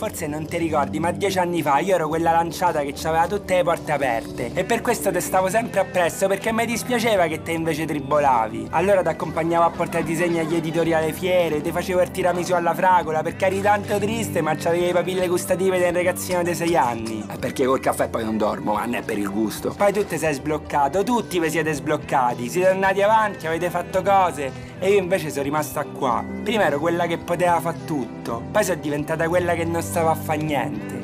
Forse 0.00 0.26
non 0.26 0.46
ti 0.46 0.56
ricordi, 0.56 0.98
ma 0.98 1.10
dieci 1.10 1.38
anni 1.38 1.60
fa 1.60 1.78
io 1.78 1.94
ero 1.94 2.08
quella 2.08 2.30
lanciata 2.32 2.80
che 2.80 2.94
aveva 3.02 3.26
tutte 3.26 3.56
le 3.56 3.62
porte 3.62 3.92
aperte. 3.92 4.50
E 4.54 4.64
per 4.64 4.80
questo 4.80 5.12
te 5.12 5.20
stavo 5.20 5.50
sempre 5.50 5.80
appresso, 5.80 6.26
perché 6.26 6.54
mi 6.54 6.64
dispiaceva 6.64 7.26
che 7.26 7.42
te 7.42 7.52
invece 7.52 7.84
tribolavi. 7.84 8.68
Allora 8.70 9.02
ti 9.02 9.08
accompagnavo 9.08 9.62
a 9.62 9.68
portare 9.68 10.02
disegni 10.02 10.38
agli 10.38 10.54
editori 10.54 10.94
alle 10.94 11.12
fiere, 11.12 11.60
ti 11.60 11.70
facevo 11.70 12.00
il 12.00 12.10
tiramisù 12.10 12.54
alla 12.54 12.72
fragola, 12.72 13.20
perché 13.20 13.44
eri 13.44 13.60
tanto 13.60 13.98
triste, 13.98 14.40
ma 14.40 14.54
c'avevi 14.54 14.86
le 14.86 14.92
papille 14.92 15.28
gustative 15.28 15.78
del 15.78 15.92
ragazzino 15.92 16.42
dei 16.42 16.54
sei 16.54 16.74
anni. 16.76 17.22
È 17.28 17.36
perché 17.36 17.66
col 17.66 17.80
caffè 17.80 18.08
poi 18.08 18.24
non 18.24 18.38
dormo, 18.38 18.72
ma 18.72 18.86
non 18.86 18.94
è 18.94 19.02
per 19.02 19.18
il 19.18 19.30
gusto. 19.30 19.74
Poi 19.76 19.92
tu 19.92 20.06
ti 20.06 20.16
sei 20.16 20.32
sbloccato, 20.32 21.02
tutti 21.02 21.38
vi 21.38 21.50
siete 21.50 21.74
sbloccati, 21.74 22.48
siete 22.48 22.68
andati 22.68 23.02
avanti, 23.02 23.46
avete 23.46 23.68
fatto 23.68 24.00
cose. 24.00 24.69
E 24.82 24.92
io 24.92 24.98
invece 24.98 25.28
sono 25.28 25.42
rimasta 25.42 25.84
qua. 25.84 26.24
Prima 26.42 26.64
ero 26.64 26.80
quella 26.80 27.06
che 27.06 27.18
poteva 27.18 27.60
fare 27.60 27.84
tutto, 27.84 28.42
poi 28.50 28.64
sono 28.64 28.80
diventata 28.80 29.28
quella 29.28 29.54
che 29.54 29.64
non 29.64 29.82
stava 29.82 30.12
a 30.12 30.14
fare 30.14 30.42
niente. 30.42 30.98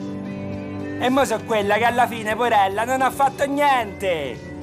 E 0.98 1.10
mo 1.10 1.26
so 1.26 1.38
quella 1.44 1.76
che 1.76 1.84
alla 1.84 2.06
fine, 2.06 2.34
porella, 2.34 2.84
non 2.84 3.02
ha 3.02 3.10
fatto 3.10 3.44
niente! 3.44 4.54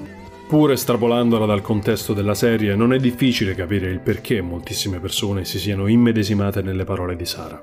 Pur 0.47 0.71
estrapolandola 0.71 1.45
dal 1.45 1.61
contesto 1.61 2.13
della 2.13 2.33
serie, 2.33 2.75
non 2.75 2.91
è 2.91 2.97
difficile 2.97 3.53
capire 3.53 3.89
il 3.89 3.99
perché 3.99 4.41
moltissime 4.41 4.99
persone 4.99 5.45
si 5.45 5.59
siano 5.59 5.87
immedesimate 5.87 6.63
nelle 6.63 6.83
parole 6.83 7.15
di 7.15 7.25
Sara. 7.25 7.61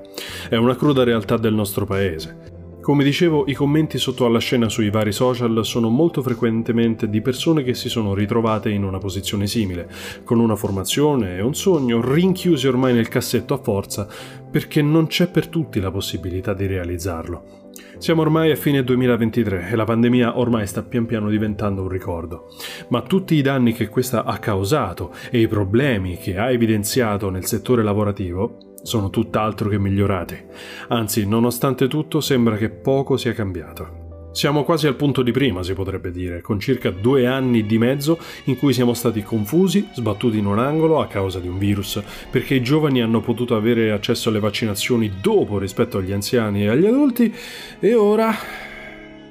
È 0.49 0.55
una 0.55 0.75
cruda 0.75 1.03
realtà 1.03 1.35
del 1.37 1.53
nostro 1.53 1.85
paese. 1.85 2.50
Come 2.81 3.03
dicevo, 3.03 3.43
i 3.45 3.53
commenti 3.53 3.99
sotto 3.99 4.25
alla 4.25 4.39
scena 4.39 4.67
sui 4.67 4.89
vari 4.89 5.11
social 5.11 5.63
sono 5.63 5.89
molto 5.89 6.23
frequentemente 6.23 7.09
di 7.09 7.21
persone 7.21 7.61
che 7.61 7.75
si 7.75 7.89
sono 7.89 8.15
ritrovate 8.15 8.71
in 8.71 8.83
una 8.83 8.97
posizione 8.97 9.45
simile, 9.45 9.87
con 10.23 10.39
una 10.39 10.55
formazione 10.55 11.37
e 11.37 11.41
un 11.41 11.53
sogno 11.53 12.01
rinchiusi 12.01 12.67
ormai 12.67 12.93
nel 12.93 13.07
cassetto 13.07 13.53
a 13.53 13.59
forza, 13.59 14.07
perché 14.49 14.81
non 14.81 15.05
c'è 15.05 15.27
per 15.27 15.47
tutti 15.47 15.79
la 15.79 15.91
possibilità 15.91 16.55
di 16.55 16.65
realizzarlo. 16.65 17.69
Siamo 17.99 18.21
ormai 18.21 18.49
a 18.49 18.55
fine 18.55 18.83
2023 18.83 19.69
e 19.69 19.75
la 19.75 19.83
pandemia 19.83 20.39
ormai 20.39 20.65
sta 20.65 20.81
pian 20.81 21.05
piano 21.05 21.29
diventando 21.29 21.83
un 21.83 21.87
ricordo. 21.87 22.47
Ma 22.87 23.03
tutti 23.03 23.35
i 23.35 23.43
danni 23.43 23.73
che 23.73 23.89
questa 23.89 24.23
ha 24.23 24.39
causato 24.39 25.13
e 25.29 25.39
i 25.39 25.47
problemi 25.47 26.17
che 26.17 26.35
ha 26.39 26.49
evidenziato 26.49 27.29
nel 27.29 27.45
settore 27.45 27.83
lavorativo 27.83 28.70
sono 28.83 29.09
tutt'altro 29.09 29.69
che 29.69 29.79
migliorati. 29.79 30.37
Anzi, 30.89 31.27
nonostante 31.27 31.87
tutto, 31.87 32.21
sembra 32.21 32.57
che 32.57 32.69
poco 32.69 33.17
sia 33.17 33.33
cambiato. 33.33 33.99
Siamo 34.31 34.63
quasi 34.63 34.87
al 34.87 34.95
punto 34.95 35.23
di 35.23 35.31
prima, 35.31 35.61
si 35.61 35.73
potrebbe 35.73 36.09
dire, 36.09 36.39
con 36.39 36.57
circa 36.57 36.89
due 36.89 37.27
anni 37.27 37.65
di 37.65 37.77
mezzo 37.77 38.17
in 38.45 38.57
cui 38.57 38.71
siamo 38.71 38.93
stati 38.93 39.21
confusi, 39.23 39.89
sbattuti 39.93 40.37
in 40.37 40.45
un 40.45 40.57
angolo 40.57 41.01
a 41.01 41.07
causa 41.07 41.39
di 41.39 41.49
un 41.49 41.57
virus, 41.57 42.01
perché 42.29 42.55
i 42.55 42.63
giovani 42.63 43.01
hanno 43.01 43.19
potuto 43.19 43.57
avere 43.57 43.91
accesso 43.91 44.29
alle 44.29 44.39
vaccinazioni 44.39 45.11
dopo 45.21 45.57
rispetto 45.57 45.97
agli 45.97 46.13
anziani 46.13 46.63
e 46.63 46.69
agli 46.69 46.85
adulti, 46.85 47.33
e 47.79 47.93
ora 47.93 48.33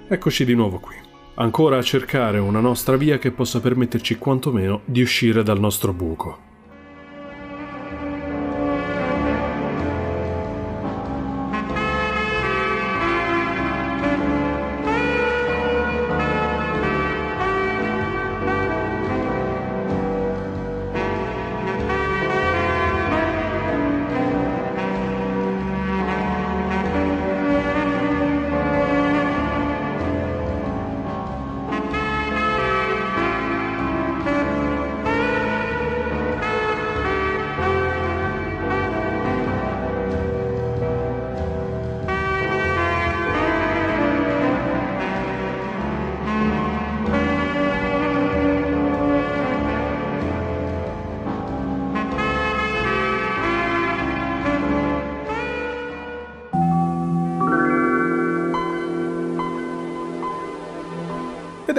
eccoci 0.06 0.44
di 0.44 0.54
nuovo 0.54 0.78
qui. 0.78 0.96
Ancora 1.36 1.78
a 1.78 1.82
cercare 1.82 2.38
una 2.38 2.60
nostra 2.60 2.98
via 2.98 3.16
che 3.16 3.30
possa 3.30 3.60
permetterci 3.60 4.18
quantomeno 4.18 4.82
di 4.84 5.00
uscire 5.00 5.42
dal 5.42 5.58
nostro 5.58 5.94
buco. 5.94 6.49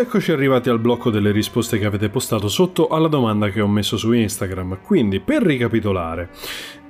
Eccoci 0.01 0.31
arrivati 0.31 0.67
al 0.69 0.79
blocco 0.79 1.11
delle 1.11 1.31
risposte 1.31 1.77
che 1.77 1.85
avete 1.85 2.09
postato 2.09 2.47
sotto 2.47 2.87
alla 2.87 3.07
domanda 3.07 3.49
che 3.49 3.61
ho 3.61 3.67
messo 3.67 3.97
su 3.97 4.11
Instagram. 4.11 4.79
Quindi, 4.81 5.19
per 5.19 5.43
ricapitolare, 5.43 6.29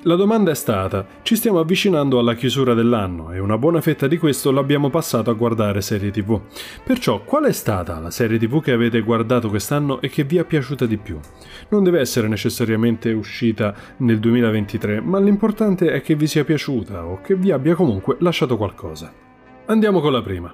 la 0.03 0.15
domanda 0.15 0.51
è 0.51 0.55
stata: 0.55 1.05
ci 1.21 1.35
stiamo 1.35 1.59
avvicinando 1.59 2.19
alla 2.19 2.35
chiusura 2.35 2.73
dell'anno 2.73 3.33
e 3.33 3.39
una 3.39 3.57
buona 3.57 3.81
fetta 3.81 4.07
di 4.07 4.17
questo 4.17 4.51
l'abbiamo 4.51 4.89
passato 4.89 5.29
a 5.29 5.33
guardare 5.33 5.81
serie 5.81 6.09
TV. 6.09 6.39
Perciò, 6.85 7.23
qual 7.23 7.43
è 7.43 7.51
stata 7.51 7.99
la 7.99 8.11
serie 8.11 8.39
TV 8.39 8.61
che 8.61 8.71
avete 8.71 9.01
guardato 9.01 9.49
quest'anno 9.49 9.99
e 9.99 10.07
che 10.07 10.23
vi 10.23 10.37
è 10.37 10.45
piaciuta 10.45 10.85
di 10.85 10.97
più? 10.97 11.19
Non 11.67 11.83
deve 11.83 11.99
essere 11.99 12.29
necessariamente 12.29 13.11
uscita 13.11 13.75
nel 13.97 14.19
2023, 14.19 15.01
ma 15.01 15.19
l'importante 15.19 15.91
è 15.91 16.01
che 16.01 16.15
vi 16.15 16.27
sia 16.27 16.45
piaciuta 16.45 17.05
o 17.05 17.19
che 17.19 17.35
vi 17.35 17.51
abbia 17.51 17.75
comunque 17.75 18.15
lasciato 18.19 18.55
qualcosa. 18.55 19.11
Andiamo 19.65 19.99
con 19.99 20.13
la 20.13 20.21
prima. 20.21 20.49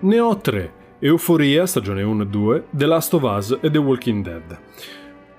Ne 0.00 0.20
ho 0.20 0.38
tre. 0.38 0.84
Euforia, 0.98 1.66
stagione 1.66 2.02
1 2.02 2.22
e 2.22 2.26
2, 2.26 2.64
The 2.70 2.86
Last 2.86 3.12
of 3.12 3.22
Us 3.22 3.58
e 3.60 3.70
The 3.70 3.76
Walking 3.78 4.24
Dead. 4.24 4.58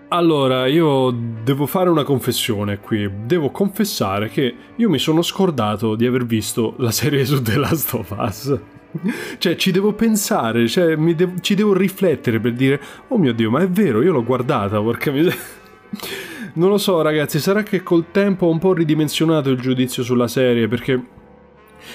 Allora, 0.10 0.68
io 0.68 1.10
devo 1.12 1.66
fare 1.66 1.90
una 1.90 2.04
confessione 2.04 2.80
qui. 2.80 3.10
Devo 3.26 3.50
confessare 3.50 4.30
che 4.30 4.56
io 4.76 4.90
mi 4.90 5.00
sono 5.00 5.24
scordato 5.24 5.96
di 5.96 6.06
aver 6.06 6.26
visto 6.26 6.76
la 6.78 6.92
serie 6.92 7.26
su 7.26 7.42
The 7.42 7.58
Last 7.58 7.94
of 7.94 8.16
Us. 8.18 8.60
Cioè, 9.38 9.56
ci 9.58 9.72
devo 9.72 9.94
pensare, 9.94 10.68
cioè, 10.68 10.96
devo, 10.96 11.34
ci 11.42 11.54
devo 11.54 11.74
riflettere 11.74 12.40
per 12.40 12.54
dire, 12.54 12.82
oh 13.10 13.18
mio 13.18 13.34
Dio, 13.34 13.52
ma 13.52 13.60
è 13.60 13.70
vero, 13.70 14.02
io 14.02 14.12
l'ho 14.12 14.24
guardata, 14.24 14.80
porca 14.80 15.12
miseria. 15.12 15.38
Non 16.54 16.70
lo 16.70 16.78
so, 16.80 17.02
ragazzi, 17.04 17.40
sarà 17.40 17.62
che 17.62 17.84
col 17.84 18.06
tempo 18.10 18.48
ho 18.48 18.50
un 18.50 18.58
po' 18.58 18.74
ridimensionato 18.74 19.52
il 19.52 19.60
giudizio 19.60 20.02
sulla 20.02 20.28
serie, 20.28 20.68
perché 20.68 21.00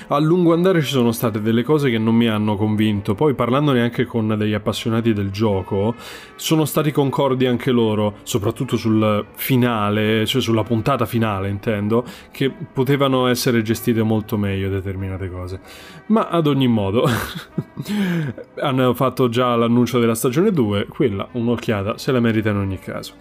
a 0.08 0.18
lungo 0.18 0.52
andare 0.52 0.80
ci 0.80 0.90
sono 0.90 1.12
state 1.12 1.40
delle 1.40 1.62
cose 1.62 1.90
che 1.90 1.99
non 1.99 2.14
mi 2.14 2.28
hanno 2.28 2.56
convinto, 2.56 3.14
poi 3.14 3.34
parlandone 3.34 3.80
anche 3.80 4.04
con 4.04 4.34
degli 4.37 4.54
appassionati 4.54 5.12
del 5.12 5.30
gioco, 5.30 5.94
sono 6.37 6.64
stati 6.64 6.90
concordi 6.90 7.46
anche 7.46 7.70
loro, 7.70 8.16
soprattutto 8.22 8.76
sul 8.76 9.26
finale, 9.34 10.26
cioè 10.26 10.40
sulla 10.40 10.62
puntata 10.62 11.06
finale 11.06 11.49
intendo, 11.49 12.04
che 12.30 12.50
potevano 12.50 13.26
essere 13.26 13.62
gestite 13.62 14.02
molto 14.02 14.37
meglio 14.37 14.68
determinate 14.68 15.30
cose. 15.30 15.61
Ma 16.06 16.28
ad 16.28 16.46
ogni 16.46 16.68
modo, 16.68 17.04
hanno 18.61 18.94
fatto 18.94 19.28
già 19.28 19.54
l'annuncio 19.54 19.99
della 19.99 20.14
stagione 20.14 20.50
2, 20.50 20.87
quella 20.87 21.28
un'occhiata 21.32 21.99
se 21.99 22.12
la 22.12 22.20
merita 22.20 22.50
in 22.50 22.56
ogni 22.56 22.78
caso. 22.78 23.14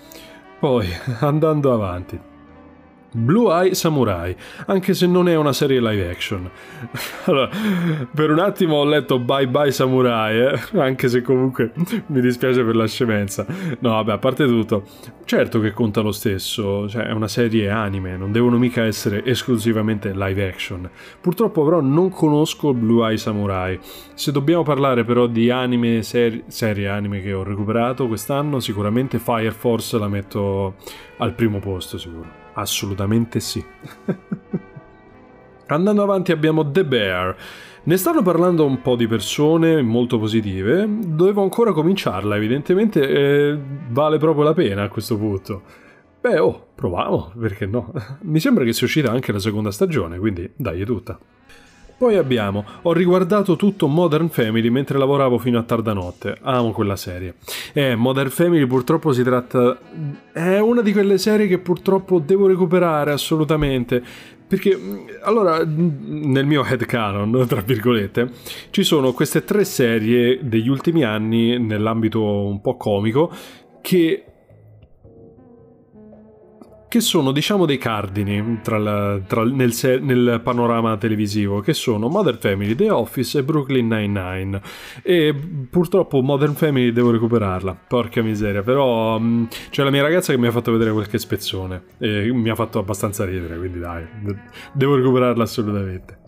Poi, 0.60 0.88
andando 1.20 1.74
avanti. 1.74 2.31
Blue 3.14 3.52
Eye 3.52 3.74
Samurai, 3.74 4.34
anche 4.68 4.94
se 4.94 5.06
non 5.06 5.28
è 5.28 5.36
una 5.36 5.52
serie 5.52 5.82
live 5.82 6.10
action. 6.10 6.50
Allora, 7.26 7.50
per 8.14 8.32
un 8.32 8.40
attimo 8.40 8.78
ho 8.78 8.86
letto 8.86 9.20
Bye 9.20 9.48
Bye 9.48 9.72
Samurai, 9.72 10.40
eh? 10.40 10.80
anche 10.80 11.08
se 11.10 11.22
comunque 11.22 11.72
mi 12.08 12.22
dispiace 12.22 12.64
per 12.64 12.76
la 12.76 12.88
scemenza. 12.88 13.46
No, 13.80 13.92
vabbè, 13.92 14.14
a 14.14 14.18
parte 14.18 14.46
tutto, 14.46 14.86
certo 15.26 15.60
che 15.60 15.72
conta 15.72 16.02
lo 16.02 16.12
stesso, 16.12 16.88
cioè 16.88 17.04
è 17.04 17.12
una 17.12 17.28
serie 17.28 17.70
anime, 17.70 18.16
non 18.18 18.32
devono 18.32 18.58
mica 18.58 18.84
essere 18.84 19.24
esclusivamente 19.26 20.14
live 20.14 20.48
action. 20.48 20.90
Purtroppo 21.20 21.64
però 21.64 21.82
non 21.82 22.10
conosco 22.10 22.74
Blue 22.74 23.06
Eye 23.08 23.18
Samurai. 23.18 23.78
Se 24.14 24.32
dobbiamo 24.32 24.64
parlare 24.64 25.04
però 25.04 25.28
di 25.28 25.50
anime, 25.50 26.02
seri- 26.02 26.44
serie 26.48 26.88
anime 26.88 27.22
che 27.22 27.34
ho 27.34 27.44
recuperato 27.44 28.08
quest'anno, 28.08 28.60
sicuramente 28.60 29.20
Fire 29.20 29.52
Force 29.52 29.98
la 29.98 30.08
metto 30.08 30.76
al 31.18 31.34
primo 31.34 31.60
posto 31.60 31.98
sicuro. 31.98 32.41
Assolutamente 32.54 33.40
sì. 33.40 33.64
Andando 35.68 36.04
avanti 36.04 36.32
abbiamo 36.32 36.70
The 36.70 36.86
Bear. 36.86 37.36
Ne 37.84 37.98
stanno 37.98 38.22
parlando 38.22 38.66
un 38.66 38.82
po' 38.82 38.96
di 38.96 39.08
persone 39.08 39.82
molto 39.82 40.20
positive. 40.20 40.88
Dovevo 40.88 41.42
ancora 41.42 41.72
cominciarla, 41.72 42.36
evidentemente 42.36 43.08
eh, 43.08 43.58
vale 43.90 44.18
proprio 44.18 44.44
la 44.44 44.54
pena 44.54 44.84
a 44.84 44.90
questo 44.90 45.18
punto. 45.18 45.64
Beh, 46.22 46.38
oh, 46.38 46.68
proviamo, 46.76 47.34
perché 47.40 47.66
no? 47.66 47.92
Mi 48.22 48.40
sembra 48.40 48.64
che 48.64 48.74
sia 48.74 48.86
uscita 48.86 49.10
anche 49.12 49.32
la 49.32 49.40
seconda 49.40 49.72
stagione, 49.72 50.20
quindi 50.20 50.52
dai, 50.56 50.82
è 50.82 50.86
tutta. 50.86 51.18
Poi 52.02 52.16
abbiamo, 52.16 52.66
ho 52.82 52.94
riguardato 52.94 53.56
tutto 53.56 53.86
Modern 53.86 54.30
Family 54.30 54.70
mentre 54.70 54.98
lavoravo 54.98 55.38
fino 55.38 55.60
a 55.60 55.62
tarda 55.62 55.94
notte. 55.94 56.36
Amo 56.42 56.72
quella 56.72 56.96
serie. 56.96 57.36
Eh, 57.74 57.94
Modern 57.94 58.32
Family 58.32 58.66
purtroppo 58.66 59.12
si 59.12 59.22
tratta... 59.22 59.78
È 60.34 60.58
una 60.58 60.82
di 60.82 60.94
quelle 60.94 61.20
serie 61.20 61.46
che 61.46 61.60
purtroppo 61.60 62.18
devo 62.18 62.48
recuperare 62.48 63.12
assolutamente. 63.12 64.02
Perché, 64.48 64.76
allora, 65.22 65.64
nel 65.64 66.48
mio 66.48 66.66
headcanon, 66.66 67.46
tra 67.48 67.62
virgolette, 67.62 68.32
ci 68.72 68.82
sono 68.82 69.14
queste 69.14 69.44
tre 69.44 69.64
serie 69.64 70.40
degli 70.42 70.70
ultimi 70.70 71.04
anni 71.04 71.60
nell'ambito 71.60 72.24
un 72.24 72.62
po' 72.62 72.78
comico 72.78 73.32
che 73.80 74.24
che 76.92 77.00
sono 77.00 77.32
diciamo 77.32 77.66
dei 77.66 77.78
cardini 77.78 78.60
tra 78.62 78.78
la, 78.78 79.18
tra, 79.26 79.46
nel, 79.46 79.74
nel, 80.02 80.42
panorama 80.44 80.98
televisivo, 80.98 81.62
che 81.62 81.74
sono 81.74 82.10
Modern 82.10 82.38
Family, 82.38 82.76
The 82.76 82.90
Office 82.90 83.40
e 83.40 83.44
Brooklyn 83.44 83.88
Nine-Nine. 83.88 84.62
E 85.02 85.34
purtroppo 85.70 86.22
Modern 86.22 86.54
Family 86.54 86.92
devo 86.92 87.12
recuperarla, 87.12 87.78
porca 87.88 88.22
miseria, 88.22 88.62
però 88.62 89.16
um, 89.16 89.48
c'è 89.70 89.86
la 89.86 89.90
mia 89.90 90.02
ragazza 90.02 90.34
che 90.34 90.38
mi 90.38 90.48
ha 90.48 90.52
fatto 90.52 90.74
vedere 90.74 90.92
qualche 90.92 91.18
spezzone 91.18 91.82
e 91.98 92.30
mi 92.34 92.50
ha 92.50 92.56
fatto 92.56 92.80
abbastanza 92.80 93.24
ridere, 93.24 93.58
quindi 93.58 93.80
dai, 93.80 94.06
devo 94.74 94.96
recuperarla 94.96 95.44
assolutamente. 95.44 96.20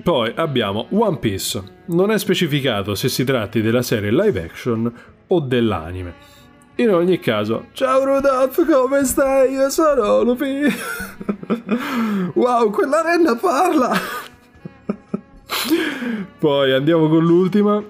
Poi 0.00 0.32
abbiamo 0.36 0.86
One 0.90 1.18
Piece. 1.18 1.60
Non 1.86 2.12
è 2.12 2.18
specificato 2.20 2.94
se 2.94 3.08
si 3.08 3.24
tratti 3.24 3.62
della 3.62 3.82
serie 3.82 4.12
live 4.12 4.44
action 4.44 4.94
o 5.26 5.40
dell'anime. 5.40 6.35
In 6.78 6.92
ogni 6.92 7.18
caso, 7.18 7.68
ciao 7.72 8.04
Rudolph, 8.04 8.70
come 8.70 9.02
stai? 9.04 9.52
Io 9.52 9.70
sono 9.70 10.20
Lupi. 10.20 10.60
wow, 12.34 12.68
quella 12.68 13.00
renna 13.00 13.34
parla. 13.34 13.92
Poi 16.38 16.72
andiamo 16.72 17.08
con 17.08 17.24
l'ultima. 17.24 17.82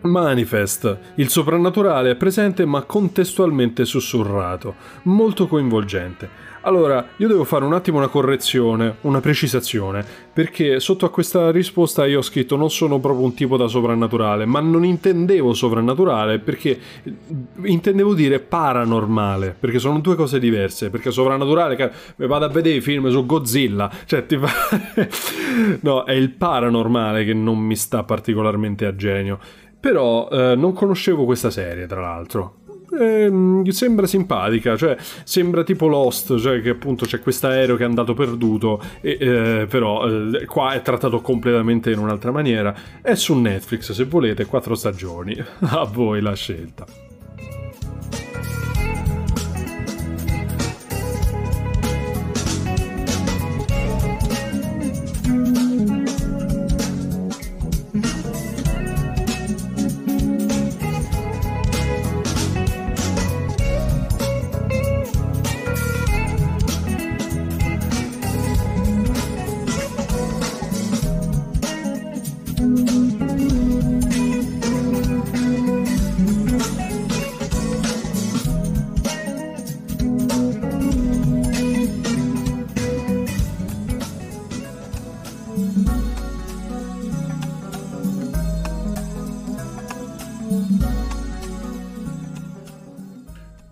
Manifest. 0.00 0.98
Il 1.16 1.28
soprannaturale 1.28 2.10
è 2.10 2.16
presente 2.16 2.64
ma 2.64 2.82
contestualmente 2.82 3.84
sussurrato, 3.84 4.74
molto 5.02 5.46
coinvolgente. 5.46 6.28
Allora, 6.62 7.08
io 7.16 7.26
devo 7.26 7.44
fare 7.44 7.64
un 7.64 7.72
attimo 7.72 7.96
una 7.96 8.08
correzione, 8.08 8.96
una 9.02 9.20
precisazione, 9.20 10.04
perché 10.30 10.78
sotto 10.78 11.06
a 11.06 11.10
questa 11.10 11.50
risposta 11.50 12.04
io 12.04 12.18
ho 12.18 12.22
scritto 12.22 12.54
non 12.56 12.70
sono 12.70 13.00
proprio 13.00 13.24
un 13.24 13.32
tipo 13.32 13.56
da 13.56 13.66
soprannaturale, 13.66 14.44
ma 14.44 14.60
non 14.60 14.84
intendevo 14.84 15.54
soprannaturale 15.54 16.38
perché 16.38 16.78
intendevo 17.62 18.12
dire 18.12 18.40
paranormale, 18.40 19.56
perché 19.58 19.78
sono 19.78 20.00
due 20.00 20.16
cose 20.16 20.38
diverse, 20.38 20.90
perché 20.90 21.10
soprannaturale, 21.10 21.92
vado 22.16 22.44
a 22.44 22.48
vedere 22.48 22.76
i 22.76 22.80
film 22.82 23.08
su 23.08 23.24
Godzilla, 23.24 23.90
cioè 24.04 24.26
ti 24.26 24.36
fa... 24.36 24.50
no, 25.80 26.04
è 26.04 26.12
il 26.12 26.28
paranormale 26.28 27.24
che 27.24 27.32
non 27.32 27.58
mi 27.58 27.76
sta 27.76 28.02
particolarmente 28.02 28.84
a 28.84 28.94
genio. 28.94 29.38
Però 29.80 30.28
eh, 30.30 30.56
non 30.56 30.74
conoscevo 30.74 31.24
questa 31.24 31.48
serie, 31.48 31.86
tra 31.86 32.02
l'altro 32.02 32.56
eh, 32.98 33.62
sembra 33.72 34.06
simpatica, 34.06 34.76
cioè 34.76 34.96
sembra 35.24 35.62
tipo 35.62 35.86
Lost, 35.86 36.38
cioè 36.38 36.60
che 36.60 36.70
appunto 36.70 37.06
c'è 37.06 37.20
questo 37.20 37.46
aereo 37.46 37.76
che 37.76 37.84
è 37.84 37.86
andato 37.86 38.14
perduto, 38.14 38.82
e, 39.00 39.16
eh, 39.20 39.66
però 39.68 40.08
eh, 40.08 40.44
qua 40.46 40.72
è 40.72 40.82
trattato 40.82 41.20
completamente 41.20 41.90
in 41.90 41.98
un'altra 41.98 42.30
maniera. 42.30 42.74
È 43.00 43.14
su 43.14 43.34
Netflix, 43.34 43.92
se 43.92 44.04
volete, 44.04 44.46
quattro 44.46 44.74
stagioni. 44.74 45.36
A 45.60 45.84
voi 45.84 46.20
la 46.20 46.34
scelta. 46.34 46.86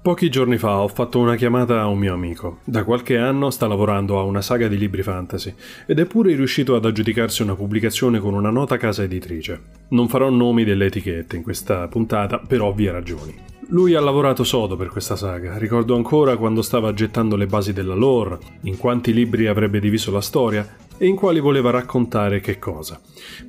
Pochi 0.08 0.30
giorni 0.30 0.56
fa 0.56 0.80
ho 0.80 0.88
fatto 0.88 1.18
una 1.18 1.36
chiamata 1.36 1.82
a 1.82 1.86
un 1.86 1.98
mio 1.98 2.14
amico. 2.14 2.60
Da 2.64 2.82
qualche 2.82 3.18
anno 3.18 3.50
sta 3.50 3.66
lavorando 3.66 4.18
a 4.18 4.22
una 4.22 4.40
saga 4.40 4.66
di 4.66 4.78
libri 4.78 5.02
fantasy 5.02 5.52
ed 5.84 5.98
è 5.98 6.06
pure 6.06 6.34
riuscito 6.34 6.74
ad 6.74 6.86
aggiudicarsi 6.86 7.42
una 7.42 7.54
pubblicazione 7.54 8.18
con 8.18 8.32
una 8.32 8.48
nota 8.48 8.78
casa 8.78 9.02
editrice. 9.02 9.60
Non 9.88 10.08
farò 10.08 10.30
nomi 10.30 10.64
delle 10.64 10.86
etichette 10.86 11.36
in 11.36 11.42
questa 11.42 11.88
puntata 11.88 12.38
per 12.38 12.62
ovvie 12.62 12.90
ragioni. 12.90 13.34
Lui 13.68 13.96
ha 13.96 14.00
lavorato 14.00 14.44
sodo 14.44 14.76
per 14.76 14.88
questa 14.88 15.14
saga, 15.14 15.58
ricordo 15.58 15.94
ancora 15.94 16.38
quando 16.38 16.62
stava 16.62 16.94
gettando 16.94 17.36
le 17.36 17.46
basi 17.46 17.74
della 17.74 17.94
lore, 17.94 18.38
in 18.62 18.78
quanti 18.78 19.12
libri 19.12 19.46
avrebbe 19.46 19.78
diviso 19.78 20.10
la 20.10 20.22
storia 20.22 20.66
e 20.98 21.06
in 21.06 21.16
quali 21.16 21.40
voleva 21.40 21.70
raccontare 21.70 22.40
che 22.40 22.58
cosa. 22.58 23.00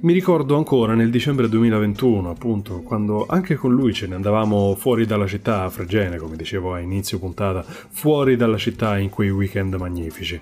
Mi 0.02 0.14
ricordo 0.14 0.56
ancora 0.56 0.94
nel 0.94 1.10
dicembre 1.10 1.50
2021, 1.50 2.30
appunto, 2.30 2.82
quando 2.82 3.26
anche 3.28 3.56
con 3.56 3.74
lui 3.74 3.94
ce 3.94 4.08
ne 4.08 4.16
andavamo 4.16 4.76
fuori 4.76 5.06
dalla 5.06 5.28
città 5.28 5.64
a 5.64 5.70
Fregene, 5.70 6.18
come 6.18 6.36
dicevo 6.36 6.74
a 6.74 6.80
inizio 6.80 7.20
puntata, 7.20 7.64
fuori 7.64 8.36
dalla 8.36 8.58
città 8.58 8.98
in 8.98 9.10
quei 9.10 9.30
weekend 9.30 9.74
magnifici. 9.76 10.40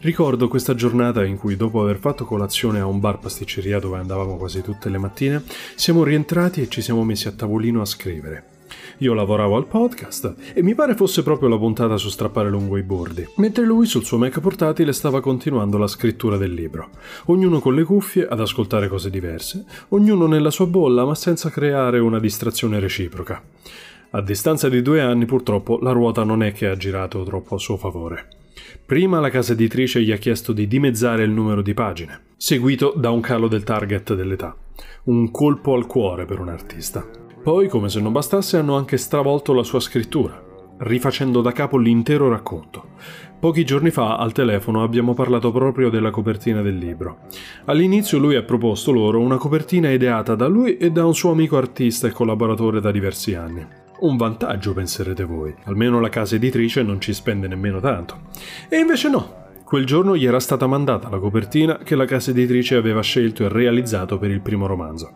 Ricordo 0.00 0.46
questa 0.46 0.76
giornata 0.76 1.24
in 1.24 1.36
cui, 1.36 1.56
dopo 1.56 1.82
aver 1.82 1.98
fatto 1.98 2.24
colazione 2.24 2.78
a 2.78 2.86
un 2.86 3.00
bar 3.00 3.18
pasticceria 3.18 3.80
dove 3.80 3.98
andavamo 3.98 4.36
quasi 4.36 4.62
tutte 4.62 4.88
le 4.88 4.98
mattine, 4.98 5.42
siamo 5.74 6.04
rientrati 6.04 6.62
e 6.62 6.68
ci 6.68 6.82
siamo 6.82 7.02
messi 7.02 7.26
a 7.26 7.32
tavolino 7.32 7.80
a 7.80 7.84
scrivere. 7.84 8.57
Io 9.00 9.14
lavoravo 9.14 9.54
al 9.54 9.66
podcast 9.66 10.34
e 10.54 10.60
mi 10.60 10.74
pare 10.74 10.96
fosse 10.96 11.22
proprio 11.22 11.48
la 11.48 11.56
puntata 11.56 11.96
su 11.96 12.08
strappare 12.08 12.50
lungo 12.50 12.76
i 12.76 12.82
bordi, 12.82 13.24
mentre 13.36 13.64
lui 13.64 13.86
sul 13.86 14.04
suo 14.04 14.18
Mac 14.18 14.40
portatile 14.40 14.92
stava 14.92 15.20
continuando 15.20 15.78
la 15.78 15.86
scrittura 15.86 16.36
del 16.36 16.52
libro, 16.52 16.88
ognuno 17.26 17.60
con 17.60 17.76
le 17.76 17.84
cuffie 17.84 18.26
ad 18.26 18.40
ascoltare 18.40 18.88
cose 18.88 19.08
diverse, 19.08 19.64
ognuno 19.90 20.26
nella 20.26 20.50
sua 20.50 20.66
bolla 20.66 21.04
ma 21.04 21.14
senza 21.14 21.48
creare 21.48 22.00
una 22.00 22.18
distrazione 22.18 22.80
reciproca. 22.80 23.40
A 24.10 24.20
distanza 24.20 24.68
di 24.68 24.82
due 24.82 25.00
anni 25.00 25.26
purtroppo 25.26 25.78
la 25.80 25.92
ruota 25.92 26.24
non 26.24 26.42
è 26.42 26.50
che 26.50 26.66
ha 26.66 26.76
girato 26.76 27.22
troppo 27.22 27.54
a 27.54 27.58
suo 27.58 27.76
favore. 27.76 28.26
Prima 28.84 29.20
la 29.20 29.30
casa 29.30 29.52
editrice 29.52 30.02
gli 30.02 30.10
ha 30.10 30.16
chiesto 30.16 30.52
di 30.52 30.66
dimezzare 30.66 31.22
il 31.22 31.30
numero 31.30 31.62
di 31.62 31.72
pagine, 31.72 32.20
seguito 32.36 32.92
da 32.96 33.10
un 33.10 33.20
calo 33.20 33.46
del 33.46 33.62
target 33.62 34.14
dell'età. 34.14 34.56
Un 35.04 35.30
colpo 35.30 35.74
al 35.74 35.86
cuore 35.86 36.24
per 36.24 36.40
un 36.40 36.48
artista. 36.48 37.27
Poi, 37.42 37.68
come 37.68 37.88
se 37.88 38.00
non 38.00 38.12
bastasse, 38.12 38.56
hanno 38.56 38.76
anche 38.76 38.96
stravolto 38.96 39.52
la 39.52 39.62
sua 39.62 39.80
scrittura, 39.80 40.42
rifacendo 40.78 41.40
da 41.40 41.52
capo 41.52 41.78
l'intero 41.78 42.28
racconto. 42.28 42.96
Pochi 43.38 43.64
giorni 43.64 43.90
fa 43.90 44.16
al 44.16 44.32
telefono 44.32 44.82
abbiamo 44.82 45.14
parlato 45.14 45.52
proprio 45.52 45.90
della 45.90 46.10
copertina 46.10 46.60
del 46.60 46.76
libro. 46.76 47.20
All'inizio 47.66 48.18
lui 48.18 48.34
ha 48.34 48.42
proposto 48.42 48.90
loro 48.90 49.20
una 49.20 49.36
copertina 49.36 49.90
ideata 49.90 50.34
da 50.34 50.48
lui 50.48 50.76
e 50.76 50.90
da 50.90 51.06
un 51.06 51.14
suo 51.14 51.30
amico 51.30 51.56
artista 51.56 52.08
e 52.08 52.10
collaboratore 52.10 52.80
da 52.80 52.90
diversi 52.90 53.34
anni. 53.34 53.64
Un 54.00 54.16
vantaggio, 54.16 54.74
penserete 54.74 55.24
voi. 55.24 55.54
Almeno 55.64 56.00
la 56.00 56.08
casa 56.08 56.34
editrice 56.34 56.82
non 56.82 57.00
ci 57.00 57.12
spende 57.12 57.46
nemmeno 57.46 57.78
tanto. 57.80 58.22
E 58.68 58.78
invece 58.78 59.08
no, 59.08 59.46
Quel 59.68 59.84
giorno 59.84 60.16
gli 60.16 60.24
era 60.24 60.40
stata 60.40 60.66
mandata 60.66 61.10
la 61.10 61.18
copertina 61.18 61.76
che 61.76 61.94
la 61.94 62.06
casa 62.06 62.30
editrice 62.30 62.74
aveva 62.74 63.02
scelto 63.02 63.44
e 63.44 63.50
realizzato 63.50 64.16
per 64.16 64.30
il 64.30 64.40
primo 64.40 64.66
romanzo. 64.66 65.10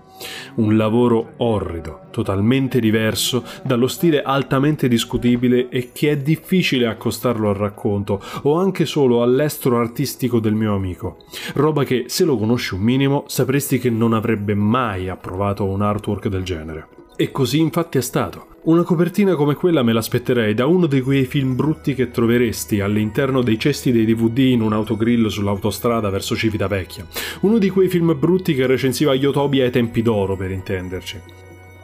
Un 0.57 0.77
lavoro 0.77 1.33
orrido, 1.39 2.03
totalmente 2.11 2.79
diverso 2.79 3.45
dallo 3.65 3.87
stile 3.87 4.21
altamente 4.21 4.89
discutibile 4.89 5.71
e 5.71 5.93
che 5.95 6.11
è 6.11 6.19
difficile 6.19 6.87
accostarlo 6.87 7.49
al 7.49 7.55
racconto 7.55 8.21
o 8.43 8.59
anche 8.59 8.85
solo 8.85 9.23
all'estro 9.23 9.79
artistico 9.79 10.39
del 10.39 10.53
mio 10.53 10.75
amico. 10.75 11.25
Roba 11.55 11.85
che, 11.85 12.05
se 12.09 12.27
lo 12.27 12.37
conosci 12.37 12.75
un 12.75 12.83
minimo, 12.83 13.25
sapresti 13.29 13.79
che 13.79 13.89
non 13.89 14.13
avrebbe 14.13 14.55
mai 14.55 15.09
approvato 15.09 15.65
un 15.65 15.81
artwork 15.81 16.29
del 16.29 16.43
genere. 16.43 16.89
E 17.17 17.31
così 17.31 17.59
infatti 17.59 17.97
è 17.97 18.03
stato. 18.03 18.52
Una 18.65 18.85
copertina 18.85 19.35
come 19.35 19.57
quella 19.57 19.83
me 19.83 19.93
l'aspetterei 19.93 20.55
da 20.55 20.67
uno 20.67 20.87
di 20.87 21.01
quei 21.01 21.25
film 21.25 21.57
brutti 21.57 21.97
che 21.97 22.13
troveresti 22.13 22.79
all'interno 22.79 23.43
dei 23.43 23.59
cesti 23.59 23.91
dei 23.91 24.05
DVD 24.05 24.39
in 24.39 24.61
un 24.61 24.73
autogrill 24.73 25.27
sull'autostrada 25.27 26.11
verso 26.11 26.37
Civitavecchia. 26.37 27.05
Uno 27.41 27.59
di 27.59 27.71
quei 27.71 27.89
film 27.89 28.17
brutti 28.17 28.55
che 28.55 28.69
recensiva 28.69 29.15
Yotobi 29.15 29.61
ai 29.61 29.73
tempi 29.73 30.01
d'oro, 30.01 30.37
per 30.37 30.53
intenderci. 30.53 31.21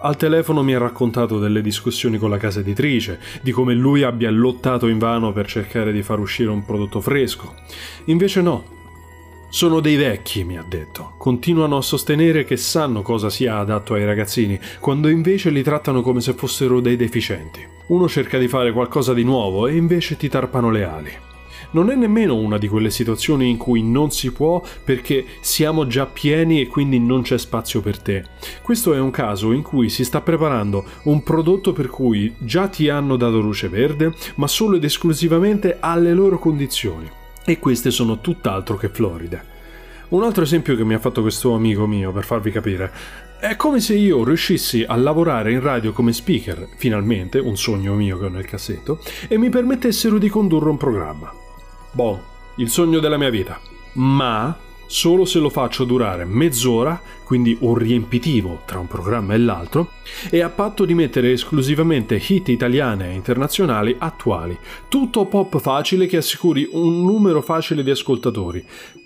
Al 0.02 0.16
telefono 0.16 0.62
mi 0.62 0.72
ha 0.72 0.78
raccontato 0.78 1.40
delle 1.40 1.62
discussioni 1.62 2.16
con 2.16 2.30
la 2.30 2.38
casa 2.38 2.60
editrice, 2.60 3.18
di 3.42 3.50
come 3.50 3.74
lui 3.74 4.04
abbia 4.04 4.30
lottato 4.30 4.86
invano 4.86 5.32
per 5.32 5.48
cercare 5.48 5.90
di 5.90 6.04
far 6.04 6.20
uscire 6.20 6.50
un 6.50 6.64
prodotto 6.64 7.00
fresco. 7.00 7.54
Invece 8.04 8.40
no, 8.40 8.77
sono 9.50 9.80
dei 9.80 9.96
vecchi, 9.96 10.44
mi 10.44 10.58
ha 10.58 10.64
detto. 10.66 11.14
Continuano 11.16 11.78
a 11.78 11.82
sostenere 11.82 12.44
che 12.44 12.58
sanno 12.58 13.00
cosa 13.00 13.30
sia 13.30 13.58
adatto 13.58 13.94
ai 13.94 14.04
ragazzini, 14.04 14.60
quando 14.78 15.08
invece 15.08 15.48
li 15.50 15.62
trattano 15.62 16.02
come 16.02 16.20
se 16.20 16.34
fossero 16.34 16.80
dei 16.80 16.96
deficienti. 16.96 17.66
Uno 17.86 18.08
cerca 18.08 18.36
di 18.36 18.46
fare 18.46 18.72
qualcosa 18.72 19.14
di 19.14 19.24
nuovo 19.24 19.66
e 19.66 19.74
invece 19.74 20.18
ti 20.18 20.28
tarpano 20.28 20.70
le 20.70 20.84
ali. 20.84 21.12
Non 21.70 21.90
è 21.90 21.94
nemmeno 21.94 22.34
una 22.34 22.58
di 22.58 22.68
quelle 22.68 22.90
situazioni 22.90 23.48
in 23.48 23.56
cui 23.56 23.82
non 23.82 24.10
si 24.10 24.32
può 24.32 24.62
perché 24.84 25.24
siamo 25.40 25.86
già 25.86 26.06
pieni 26.06 26.60
e 26.60 26.66
quindi 26.66 26.98
non 26.98 27.22
c'è 27.22 27.38
spazio 27.38 27.80
per 27.80 28.00
te. 28.00 28.24
Questo 28.62 28.94
è 28.94 29.00
un 29.00 29.10
caso 29.10 29.52
in 29.52 29.62
cui 29.62 29.88
si 29.88 30.04
sta 30.04 30.20
preparando 30.20 30.84
un 31.04 31.22
prodotto 31.22 31.72
per 31.72 31.88
cui 31.88 32.34
già 32.38 32.68
ti 32.68 32.88
hanno 32.88 33.16
dato 33.16 33.40
luce 33.40 33.68
verde, 33.68 34.14
ma 34.36 34.46
solo 34.46 34.76
ed 34.76 34.84
esclusivamente 34.84 35.78
alle 35.80 36.12
loro 36.12 36.38
condizioni 36.38 37.16
e 37.52 37.58
queste 37.58 37.90
sono 37.90 38.20
tutt'altro 38.20 38.76
che 38.76 38.90
floride. 38.90 39.56
Un 40.08 40.22
altro 40.22 40.42
esempio 40.42 40.76
che 40.76 40.84
mi 40.84 40.94
ha 40.94 40.98
fatto 40.98 41.22
questo 41.22 41.54
amico 41.54 41.86
mio, 41.86 42.12
per 42.12 42.24
farvi 42.24 42.50
capire, 42.50 42.92
è 43.40 43.56
come 43.56 43.80
se 43.80 43.94
io 43.94 44.22
riuscissi 44.22 44.84
a 44.86 44.96
lavorare 44.96 45.52
in 45.52 45.60
radio 45.60 45.92
come 45.92 46.12
speaker, 46.12 46.68
finalmente, 46.76 47.38
un 47.38 47.56
sogno 47.56 47.94
mio 47.94 48.18
che 48.18 48.26
ho 48.26 48.28
nel 48.28 48.44
cassetto, 48.44 49.00
e 49.28 49.38
mi 49.38 49.48
permettessero 49.48 50.18
di 50.18 50.28
condurre 50.28 50.68
un 50.68 50.76
programma. 50.76 51.32
Boh, 51.92 52.22
il 52.56 52.68
sogno 52.68 53.00
della 53.00 53.16
mia 53.16 53.30
vita. 53.30 53.58
Ma 53.94 54.54
solo 54.88 55.26
se 55.26 55.38
lo 55.38 55.50
faccio 55.50 55.84
durare 55.84 56.24
mezz'ora, 56.24 57.00
quindi 57.22 57.56
un 57.60 57.74
riempitivo 57.74 58.62
tra 58.64 58.78
un 58.78 58.88
programma 58.88 59.34
e 59.34 59.38
l'altro, 59.38 59.90
e 60.30 60.40
a 60.40 60.48
patto 60.48 60.84
di 60.84 60.94
mettere 60.94 61.30
esclusivamente 61.30 62.20
hit 62.26 62.48
italiane 62.48 63.10
e 63.10 63.14
internazionali 63.14 63.94
attuali. 63.98 64.58
Tutto 64.88 65.26
pop 65.26 65.60
facile 65.60 66.06
che 66.06 66.16
assicuri 66.16 66.68
un 66.72 67.02
numero 67.04 67.42
facile 67.42 67.84
di 67.84 67.90
ascoltatori. 67.90 68.64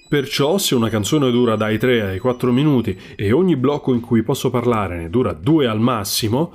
Perciò 0.09 0.57
se 0.59 0.75
una 0.75 0.89
canzone 0.89 1.31
dura 1.31 1.57
dai 1.57 1.79
3 1.79 2.03
ai 2.03 2.19
4 2.19 2.53
minuti 2.53 2.97
e 3.17 3.33
ogni 3.33 3.57
blocco 3.57 3.93
in 3.93 4.01
cui 4.01 4.23
posso 4.23 4.51
parlare 4.51 4.99
ne 4.99 5.11
dura 5.11 5.33
2 5.33 5.67
al 5.67 5.81
massimo, 5.81 6.53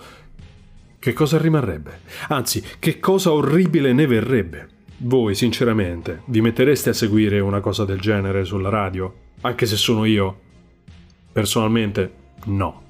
che 1.00 1.14
cosa 1.14 1.38
rimarrebbe? 1.38 2.02
Anzi, 2.30 2.64
che 2.80 3.00
cosa 3.00 3.34
orribile 3.34 3.94
ne 3.94 4.08
verrebbe? 4.08 4.77
Voi, 5.00 5.36
sinceramente, 5.36 6.24
vi 6.26 6.42
mettereste 6.42 6.90
a 6.90 6.94
seguire 6.94 7.40
una 7.40 7.60
cosa 7.60 7.86
del 7.86 8.00
genere 8.00 8.44
sulla 8.46 8.70
radio? 8.70 9.14
Anche 9.42 9.68
se 9.68 9.76
sono 9.76 10.06
io? 10.06 10.40
Personalmente, 11.32 12.12
no. 12.46 12.87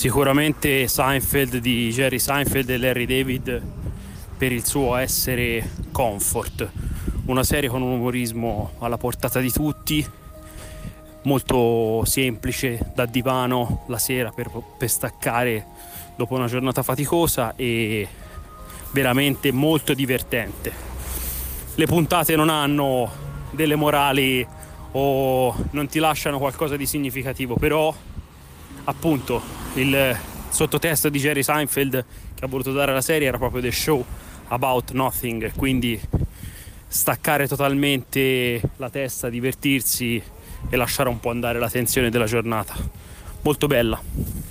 Sicuramente 0.00 0.88
Seinfeld 0.88 1.58
di 1.58 1.90
Jerry 1.90 2.18
Seinfeld 2.18 2.70
e 2.70 2.78
Larry 2.78 3.04
David 3.04 3.62
per 4.36 4.50
il 4.50 4.64
suo 4.64 4.96
essere 4.96 5.70
comfort, 5.92 6.70
una 7.26 7.44
serie 7.44 7.68
con 7.68 7.82
un 7.82 7.92
umorismo 7.92 8.72
alla 8.78 8.96
portata 8.96 9.40
di 9.40 9.52
tutti, 9.52 10.04
molto 11.24 12.02
semplice 12.06 12.92
da 12.94 13.04
divano 13.04 13.84
la 13.88 13.98
sera 13.98 14.30
per, 14.30 14.50
per 14.78 14.88
staccare 14.88 15.66
dopo 16.20 16.34
una 16.34 16.48
giornata 16.48 16.82
faticosa 16.82 17.54
e 17.56 18.06
veramente 18.90 19.52
molto 19.52 19.94
divertente. 19.94 20.70
Le 21.74 21.86
puntate 21.86 22.36
non 22.36 22.50
hanno 22.50 23.10
delle 23.52 23.74
morali 23.74 24.46
o 24.92 25.54
non 25.70 25.86
ti 25.86 25.98
lasciano 25.98 26.38
qualcosa 26.38 26.76
di 26.76 26.84
significativo, 26.84 27.54
però 27.54 27.94
appunto 28.84 29.40
il 29.74 30.14
sottotesto 30.50 31.08
di 31.08 31.18
Jerry 31.18 31.42
Seinfeld 31.42 32.04
che 32.34 32.44
ha 32.44 32.48
voluto 32.48 32.72
dare 32.72 32.90
alla 32.90 33.00
serie 33.00 33.28
era 33.28 33.38
proprio 33.38 33.62
The 33.62 33.72
Show 33.72 34.04
About 34.48 34.90
Nothing, 34.92 35.52
quindi 35.56 35.98
staccare 36.86 37.48
totalmente 37.48 38.60
la 38.76 38.90
testa, 38.90 39.30
divertirsi 39.30 40.22
e 40.68 40.76
lasciare 40.76 41.08
un 41.08 41.18
po' 41.18 41.30
andare 41.30 41.58
la 41.58 41.70
tensione 41.70 42.10
della 42.10 42.26
giornata. 42.26 42.74
Molto 43.40 43.66
bella. 43.66 44.49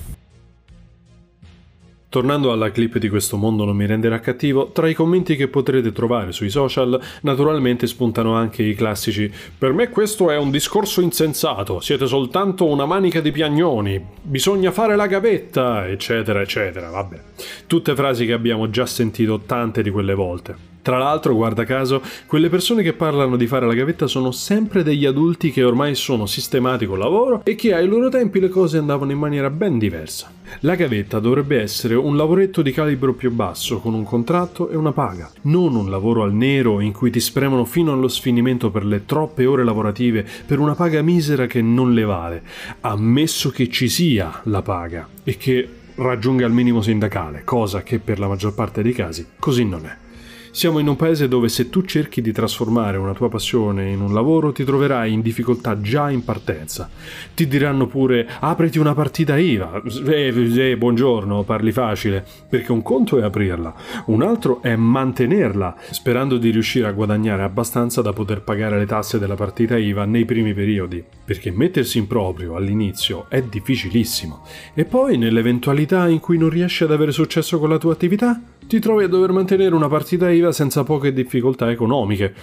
Tornando 2.09 2.51
alla 2.51 2.71
clip 2.71 2.97
di 2.97 3.07
questo 3.07 3.37
mondo 3.37 3.65
non 3.65 3.75
mi 3.75 3.85
renderà 3.85 4.19
cattivo, 4.19 4.71
tra 4.71 4.89
i 4.89 4.95
commenti 4.95 5.35
che 5.35 5.47
potrete 5.47 5.91
trovare 5.91 6.31
sui 6.31 6.49
social, 6.49 6.99
naturalmente 7.21 7.85
spuntano 7.85 8.33
anche 8.33 8.63
i 8.63 8.73
classici 8.73 9.31
Per 9.55 9.73
me 9.73 9.89
questo 9.89 10.31
è 10.31 10.37
un 10.37 10.49
discorso 10.49 11.01
insensato, 11.01 11.79
siete 11.81 12.07
soltanto 12.07 12.65
una 12.65 12.87
manica 12.87 13.21
di 13.21 13.31
piagnoni, 13.31 14.03
bisogna 14.23 14.71
fare 14.71 14.95
la 14.95 15.05
gavetta, 15.05 15.87
eccetera, 15.87 16.41
eccetera, 16.41 16.89
vabbè. 16.89 17.21
Tutte 17.67 17.93
frasi 17.93 18.25
che 18.25 18.33
abbiamo 18.33 18.71
già 18.71 18.87
sentito 18.87 19.41
tante 19.41 19.83
di 19.83 19.91
quelle 19.91 20.15
volte. 20.15 20.55
Tra 20.81 20.97
l'altro, 20.97 21.35
guarda 21.35 21.65
caso, 21.65 22.01
quelle 22.25 22.49
persone 22.49 22.83
che 22.83 22.93
parlano 22.93 23.35
di 23.35 23.47
fare 23.47 23.65
la 23.65 23.73
gavetta 23.73 24.07
sono 24.07 24.31
sempre 24.31 24.81
degli 24.81 25.05
adulti 25.05 25.51
che 25.51 25.63
ormai 25.63 25.93
sono 25.93 26.25
sistemati 26.25 26.85
col 26.85 26.99
lavoro 26.99 27.41
e 27.43 27.55
che 27.55 27.73
ai 27.73 27.87
loro 27.87 28.09
tempi 28.09 28.39
le 28.39 28.49
cose 28.49 28.77
andavano 28.77 29.11
in 29.11 29.17
maniera 29.17 29.49
ben 29.49 29.77
diversa. 29.77 30.31
La 30.61 30.75
gavetta 30.75 31.19
dovrebbe 31.19 31.61
essere 31.61 31.95
un 31.95 32.15
lavoretto 32.15 32.61
di 32.61 32.71
calibro 32.71 33.13
più 33.13 33.31
basso, 33.31 33.79
con 33.79 33.93
un 33.93 34.03
contratto 34.03 34.69
e 34.69 34.75
una 34.75 34.93
paga, 34.93 35.29
non 35.43 35.75
un 35.75 35.89
lavoro 35.89 36.23
al 36.23 36.33
nero 36.33 36.79
in 36.79 36.91
cui 36.91 37.11
ti 37.11 37.19
spremono 37.19 37.65
fino 37.65 37.91
allo 37.91 38.07
sfinimento 38.07 38.71
per 38.71 38.85
le 38.85 39.05
troppe 39.05 39.45
ore 39.45 39.63
lavorative 39.63 40.25
per 40.45 40.59
una 40.59 40.75
paga 40.75 41.01
misera 41.01 41.45
che 41.45 41.61
non 41.61 41.93
le 41.93 42.03
vale, 42.03 42.43
ammesso 42.81 43.51
che 43.51 43.69
ci 43.69 43.89
sia 43.89 44.41
la 44.45 44.61
paga 44.61 45.07
e 45.23 45.37
che 45.37 45.69
raggiunga 45.95 46.45
il 46.45 46.53
minimo 46.53 46.81
sindacale, 46.81 47.43
cosa 47.43 47.83
che 47.83 47.99
per 47.99 48.19
la 48.19 48.27
maggior 48.27 48.53
parte 48.53 48.81
dei 48.81 48.93
casi 48.93 49.25
così 49.37 49.65
non 49.65 49.85
è. 49.85 50.07
Siamo 50.51 50.79
in 50.79 50.87
un 50.87 50.95
paese 50.95 51.27
dove 51.27 51.47
se 51.47 51.69
tu 51.69 51.83
cerchi 51.83 52.21
di 52.21 52.31
trasformare 52.31 52.97
una 52.97 53.13
tua 53.13 53.29
passione 53.29 53.91
in 53.91 54.01
un 54.01 54.13
lavoro 54.13 54.51
ti 54.51 54.63
troverai 54.63 55.13
in 55.13 55.21
difficoltà 55.21 55.79
già 55.79 56.09
in 56.09 56.23
partenza. 56.23 56.89
Ti 57.35 57.47
diranno 57.47 57.85
pure 57.85 58.27
apriti 58.39 58.79
una 58.79 58.95
partita 58.95 59.37
IVA. 59.37 59.81
Eh, 60.07 60.71
eh, 60.71 60.75
buongiorno, 60.75 61.43
parli 61.43 61.71
facile, 61.71 62.25
perché 62.49 62.71
un 62.71 62.81
conto 62.81 63.19
è 63.19 63.23
aprirla, 63.23 63.73
un 64.07 64.23
altro 64.23 64.61
è 64.63 64.75
mantenerla, 64.75 65.75
sperando 65.91 66.37
di 66.37 66.49
riuscire 66.49 66.87
a 66.87 66.93
guadagnare 66.93 67.43
abbastanza 67.43 68.01
da 68.01 68.11
poter 68.11 68.41
pagare 68.41 68.79
le 68.79 68.87
tasse 68.87 69.19
della 69.19 69.35
partita 69.35 69.77
IVA 69.77 70.05
nei 70.05 70.25
primi 70.25 70.55
periodi, 70.55 71.03
perché 71.23 71.51
mettersi 71.51 71.99
in 71.99 72.07
proprio 72.07 72.55
all'inizio 72.55 73.27
è 73.29 73.43
difficilissimo. 73.43 74.43
E 74.73 74.83
poi 74.85 75.17
nell'eventualità 75.17 76.07
in 76.07 76.19
cui 76.19 76.39
non 76.39 76.49
riesci 76.49 76.83
ad 76.83 76.91
avere 76.91 77.11
successo 77.11 77.59
con 77.59 77.69
la 77.69 77.77
tua 77.77 77.93
attività, 77.93 78.41
ti 78.69 78.79
trovi 78.79 79.03
a 79.03 79.07
dover 79.07 79.31
mantenere 79.31 79.73
una 79.73 79.87
partita 79.87 80.29
IVA 80.29 80.51
senza 80.51 80.83
poche 80.83 81.11
difficoltà 81.11 81.71
economiche. 81.71 82.35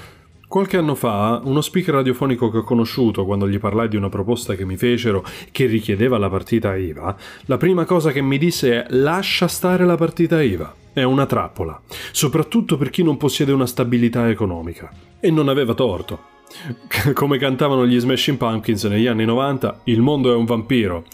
Qualche 0.49 0.77
anno 0.77 0.97
fa, 0.97 1.41
uno 1.45 1.61
speaker 1.61 1.95
radiofonico 1.95 2.51
che 2.51 2.59
ho 2.59 2.63
conosciuto 2.65 3.25
quando 3.25 3.49
gli 3.49 3.61
parlai 3.61 3.87
di 3.87 3.95
una 3.95 4.09
proposta 4.09 4.57
che 4.57 4.65
mi 4.65 4.77
fecero 4.77 5.25
che 5.53 5.67
richiedeva 5.67 6.19
la 6.19 6.29
partita 6.29 6.75
IVA, 6.75 7.17
la 7.45 7.57
prima 7.59 7.85
cosa 7.85 8.11
che 8.11 8.23
mi 8.23 8.39
disse 8.39 8.73
è 8.73 8.87
lascia 8.89 9.47
stare 9.47 9.85
la 9.85 9.95
partita 9.95 10.43
IVA. 10.43 10.75
È 10.93 11.05
una 11.05 11.27
trappola, 11.27 11.81
soprattutto 12.11 12.77
per 12.77 12.91
chi 12.91 13.05
non 13.05 13.19
possiede 13.19 13.53
una 13.53 13.67
stabilità 13.67 14.29
economica. 14.29 14.91
E 15.21 15.31
non 15.31 15.49
aveva 15.49 15.75
torto. 15.75 16.19
Come 17.15 17.39
cantavano 17.39 17.87
gli 17.87 18.01
Smashing 18.01 18.37
Pumpkins 18.37 18.83
negli 18.87 19.07
anni 19.07 19.25
90, 19.25 19.83
il 19.85 20.01
mondo 20.01 20.33
è 20.33 20.35
un 20.35 20.45
vampiro. 20.45 21.05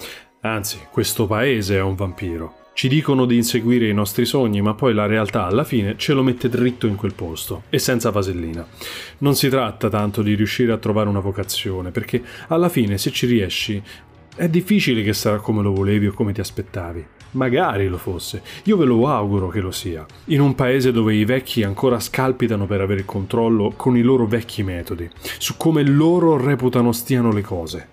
Anzi, 0.41 0.79
questo 0.91 1.27
paese 1.27 1.77
è 1.77 1.83
un 1.83 1.97
vampiro. 1.97 2.62
Ci 2.75 2.89
dicono 2.89 3.27
di 3.27 3.37
inseguire 3.37 3.87
i 3.87 3.93
nostri 3.93 4.25
sogni, 4.25 4.63
ma 4.63 4.73
poi 4.73 4.95
la 4.95 5.05
realtà 5.05 5.45
alla 5.45 5.63
fine 5.63 5.95
ce 5.99 6.15
lo 6.15 6.23
mette 6.23 6.49
dritto 6.49 6.87
in 6.87 6.97
quel 6.97 7.13
posto 7.13 7.65
e 7.69 7.79
senza 7.79 8.11
vasellina. 8.11 8.67
Non 9.19 9.35
si 9.37 9.51
tratta 9.51 9.91
tanto 9.91 10.23
di 10.23 10.35
riuscire 10.35 10.73
a 10.73 10.79
trovare 10.79 11.11
una 11.11 11.21
vocazione, 11.21 11.91
perché 11.91 12.23
alla 12.49 12.71
fine 12.71 12.97
se 12.97 13.11
ci 13.11 13.27
riesci 13.27 13.81
è 14.35 14.49
difficile 14.49 15.03
che 15.03 15.13
sarà 15.13 15.37
come 15.37 15.63
lo 15.63 15.73
volevi 15.73 16.07
o 16.07 16.13
come 16.13 16.33
ti 16.33 16.41
aspettavi. 16.41 17.07
Magari 17.33 17.89
lo 17.89 17.99
fosse, 17.99 18.43
io 18.65 18.79
ve 18.79 18.87
lo 18.87 19.07
auguro 19.07 19.49
che 19.49 19.61
lo 19.61 19.71
sia, 19.71 20.05
in 20.27 20.41
un 20.41 20.55
paese 20.55 20.93
dove 20.93 21.15
i 21.15 21.27
vecchi 21.27 21.63
ancora 21.63 22.01
scalpitano 22.01 22.67
per 22.67 22.81
avere 22.81 23.01
il 23.01 23.07
controllo 23.07 23.75
con 23.77 23.97
i 23.97 24.03
loro 24.03 24.27
vecchi 24.27 24.63
metodi, 24.63 25.09
su 25.39 25.57
come 25.59 25.83
loro 25.83 26.37
reputano 26.37 26.93
stiano 26.93 27.33
le 27.33 27.43
cose 27.43 27.89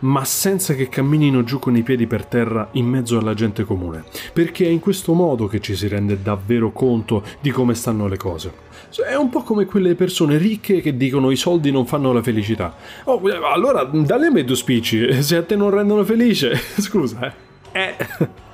ma 0.00 0.24
senza 0.24 0.74
che 0.74 0.88
camminino 0.88 1.44
giù 1.44 1.58
con 1.58 1.76
i 1.76 1.82
piedi 1.82 2.06
per 2.06 2.26
terra 2.26 2.68
in 2.72 2.86
mezzo 2.86 3.18
alla 3.18 3.34
gente 3.34 3.64
comune, 3.64 4.04
perché 4.32 4.66
è 4.66 4.68
in 4.68 4.80
questo 4.80 5.12
modo 5.12 5.46
che 5.46 5.60
ci 5.60 5.74
si 5.74 5.88
rende 5.88 6.20
davvero 6.20 6.72
conto 6.72 7.22
di 7.40 7.50
come 7.50 7.74
stanno 7.74 8.06
le 8.06 8.16
cose. 8.16 8.66
È 9.06 9.14
un 9.14 9.28
po' 9.28 9.42
come 9.42 9.66
quelle 9.66 9.94
persone 9.94 10.38
ricche 10.38 10.80
che 10.80 10.96
dicono 10.96 11.30
i 11.30 11.36
soldi 11.36 11.70
non 11.70 11.86
fanno 11.86 12.12
la 12.12 12.22
felicità. 12.22 12.74
Oh, 13.04 13.20
allora 13.52 13.84
dalle 13.84 14.30
me 14.30 14.44
due 14.44 14.56
spicci, 14.56 15.22
se 15.22 15.36
a 15.36 15.42
te 15.42 15.56
non 15.56 15.70
rendono 15.70 16.04
felice, 16.04 16.56
scusa, 16.78 17.34
eh. 17.72 17.94
eh. 17.98 18.46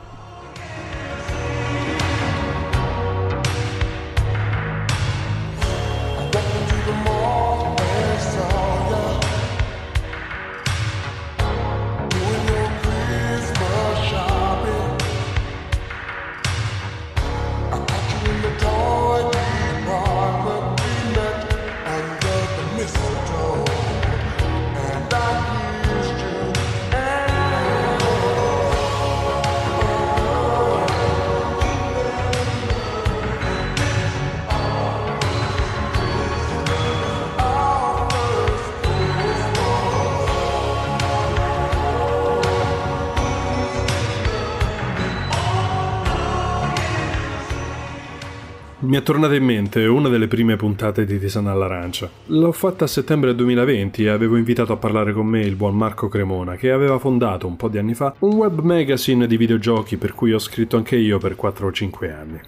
Mi 48.85 48.99
è 48.99 49.03
tornata 49.03 49.35
in 49.35 49.45
mente 49.45 49.87
una 49.87 50.11
delle 50.11 50.29
prime 50.29 50.57
puntate 50.57 51.07
di 51.07 51.19
Tisana 51.19 51.53
all'Arancia. 51.53 52.11
L'ho 52.27 52.53
fatta 52.53 52.85
a 52.85 52.87
settembre 52.87 53.35
2020 53.35 54.05
e 54.05 54.11
avevo 54.11 54.37
invitato 54.37 54.75
a 54.75 54.77
parlare 54.77 55.15
con 55.15 55.25
me 55.25 55.41
il 55.41 55.57
buon 55.57 55.75
Marco 55.75 56.09
Cremona, 56.09 56.57
che 56.57 56.71
aveva 56.71 56.99
fondato 56.99 57.47
un 57.47 57.57
po' 57.57 57.69
di 57.69 57.79
anni 57.79 57.95
fa 57.95 58.15
un 58.19 58.35
web 58.35 58.61
magazine 58.61 59.27
di 59.27 59.39
videogiochi 59.39 59.97
per 59.97 60.13
cui 60.13 60.35
ho 60.35 60.39
scritto 60.39 60.77
anche 60.77 60.97
io 60.97 61.17
per 61.17 61.35
4 61.35 61.67
o 61.67 61.73
5 61.73 62.13
anni. 62.13 62.41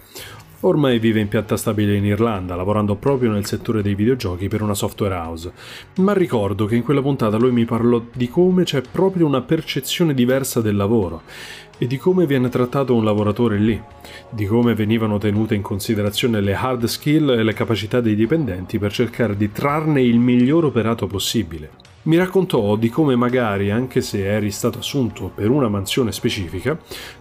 Ormai 0.59 0.99
vive 0.99 1.19
in 1.19 1.27
pianta 1.27 1.57
stabile 1.57 1.95
in 1.95 2.05
Irlanda, 2.05 2.55
lavorando 2.55 2.95
proprio 2.95 3.31
nel 3.31 3.45
settore 3.45 3.81
dei 3.81 3.95
videogiochi 3.95 4.47
per 4.47 4.61
una 4.61 4.75
software 4.75 5.15
house. 5.15 5.51
Ma 5.97 6.13
ricordo 6.13 6.65
che 6.65 6.75
in 6.75 6.83
quella 6.83 7.01
puntata 7.01 7.37
lui 7.37 7.51
mi 7.51 7.65
parlò 7.65 7.99
di 8.13 8.27
come 8.29 8.63
c'è 8.63 8.81
proprio 8.81 9.25
una 9.25 9.41
percezione 9.41 10.13
diversa 10.13 10.61
del 10.61 10.75
lavoro 10.75 11.23
e 11.77 11.87
di 11.87 11.97
come 11.97 12.25
viene 12.25 12.49
trattato 12.49 12.95
un 12.95 13.03
lavoratore 13.03 13.57
lì, 13.57 13.81
di 14.29 14.45
come 14.45 14.73
venivano 14.73 15.17
tenute 15.17 15.55
in 15.55 15.61
considerazione 15.61 16.41
le 16.41 16.55
hard 16.55 16.85
skill 16.85 17.29
e 17.29 17.43
le 17.43 17.53
capacità 17.53 18.01
dei 18.01 18.15
dipendenti 18.15 18.79
per 18.79 18.91
cercare 18.91 19.37
di 19.37 19.51
trarne 19.51 20.01
il 20.01 20.19
miglior 20.19 20.65
operato 20.65 21.07
possibile. 21.07 21.85
Mi 22.03 22.15
raccontò 22.15 22.77
di 22.77 22.89
come 22.89 23.17
magari, 23.17 23.69
anche 23.69 23.99
se 23.99 24.25
eri 24.25 24.49
stato 24.49 24.79
assunto 24.79 25.29
per 25.33 25.49
una 25.49 25.67
mansione 25.67 26.13
specifica, 26.13 26.77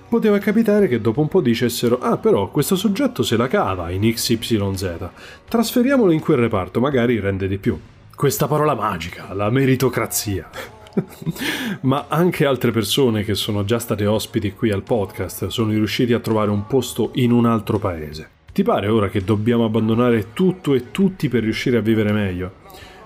poteva 0.09 0.39
capitare 0.39 0.87
che 0.87 1.01
dopo 1.01 1.21
un 1.21 1.27
po' 1.27 1.41
dicessero 1.41 1.99
ah 1.99 2.19
però 2.19 2.51
questo 2.51 2.77
soggetto 2.77 3.25
se 3.25 3.37
la 3.37 3.49
cava 3.49 3.91
in 3.91 4.03
XYZ, 4.03 5.09
trasferiamolo 5.49 6.13
in 6.13 6.21
quel 6.21 6.39
reparto, 6.39 6.79
magari 6.79 7.19
rende 7.19 7.49
di 7.49 7.59
più. 7.59 7.77
Questa 8.15 8.47
parola 8.47 8.75
magica, 8.75 9.35
la 9.35 9.51
meritocrazia. 9.51 10.76
Ma 11.83 12.07
anche 12.09 12.47
altre 12.47 12.71
persone 12.71 13.23
che 13.25 13.35
sono 13.35 13.65
già 13.65 13.79
state 13.79 14.07
ospiti 14.07 14.53
qui 14.53 14.71
al 14.71 14.83
podcast 14.83 15.47
sono 15.49 15.71
riusciti 15.71 16.13
a 16.13 16.21
trovare 16.21 16.51
un 16.51 16.67
posto 16.67 17.11
in 17.15 17.33
un 17.33 17.47
altro 17.47 17.79
paese. 17.79 18.31
Ti 18.53 18.63
pare 18.63 18.89
ora 18.89 19.09
che 19.09 19.23
dobbiamo 19.23 19.65
abbandonare 19.65 20.33
tutto 20.33 20.75
e 20.75 20.91
tutti 20.91 21.29
per 21.29 21.43
riuscire 21.43 21.77
a 21.77 21.83
vivere 21.83 22.13
meglio? 22.13 22.65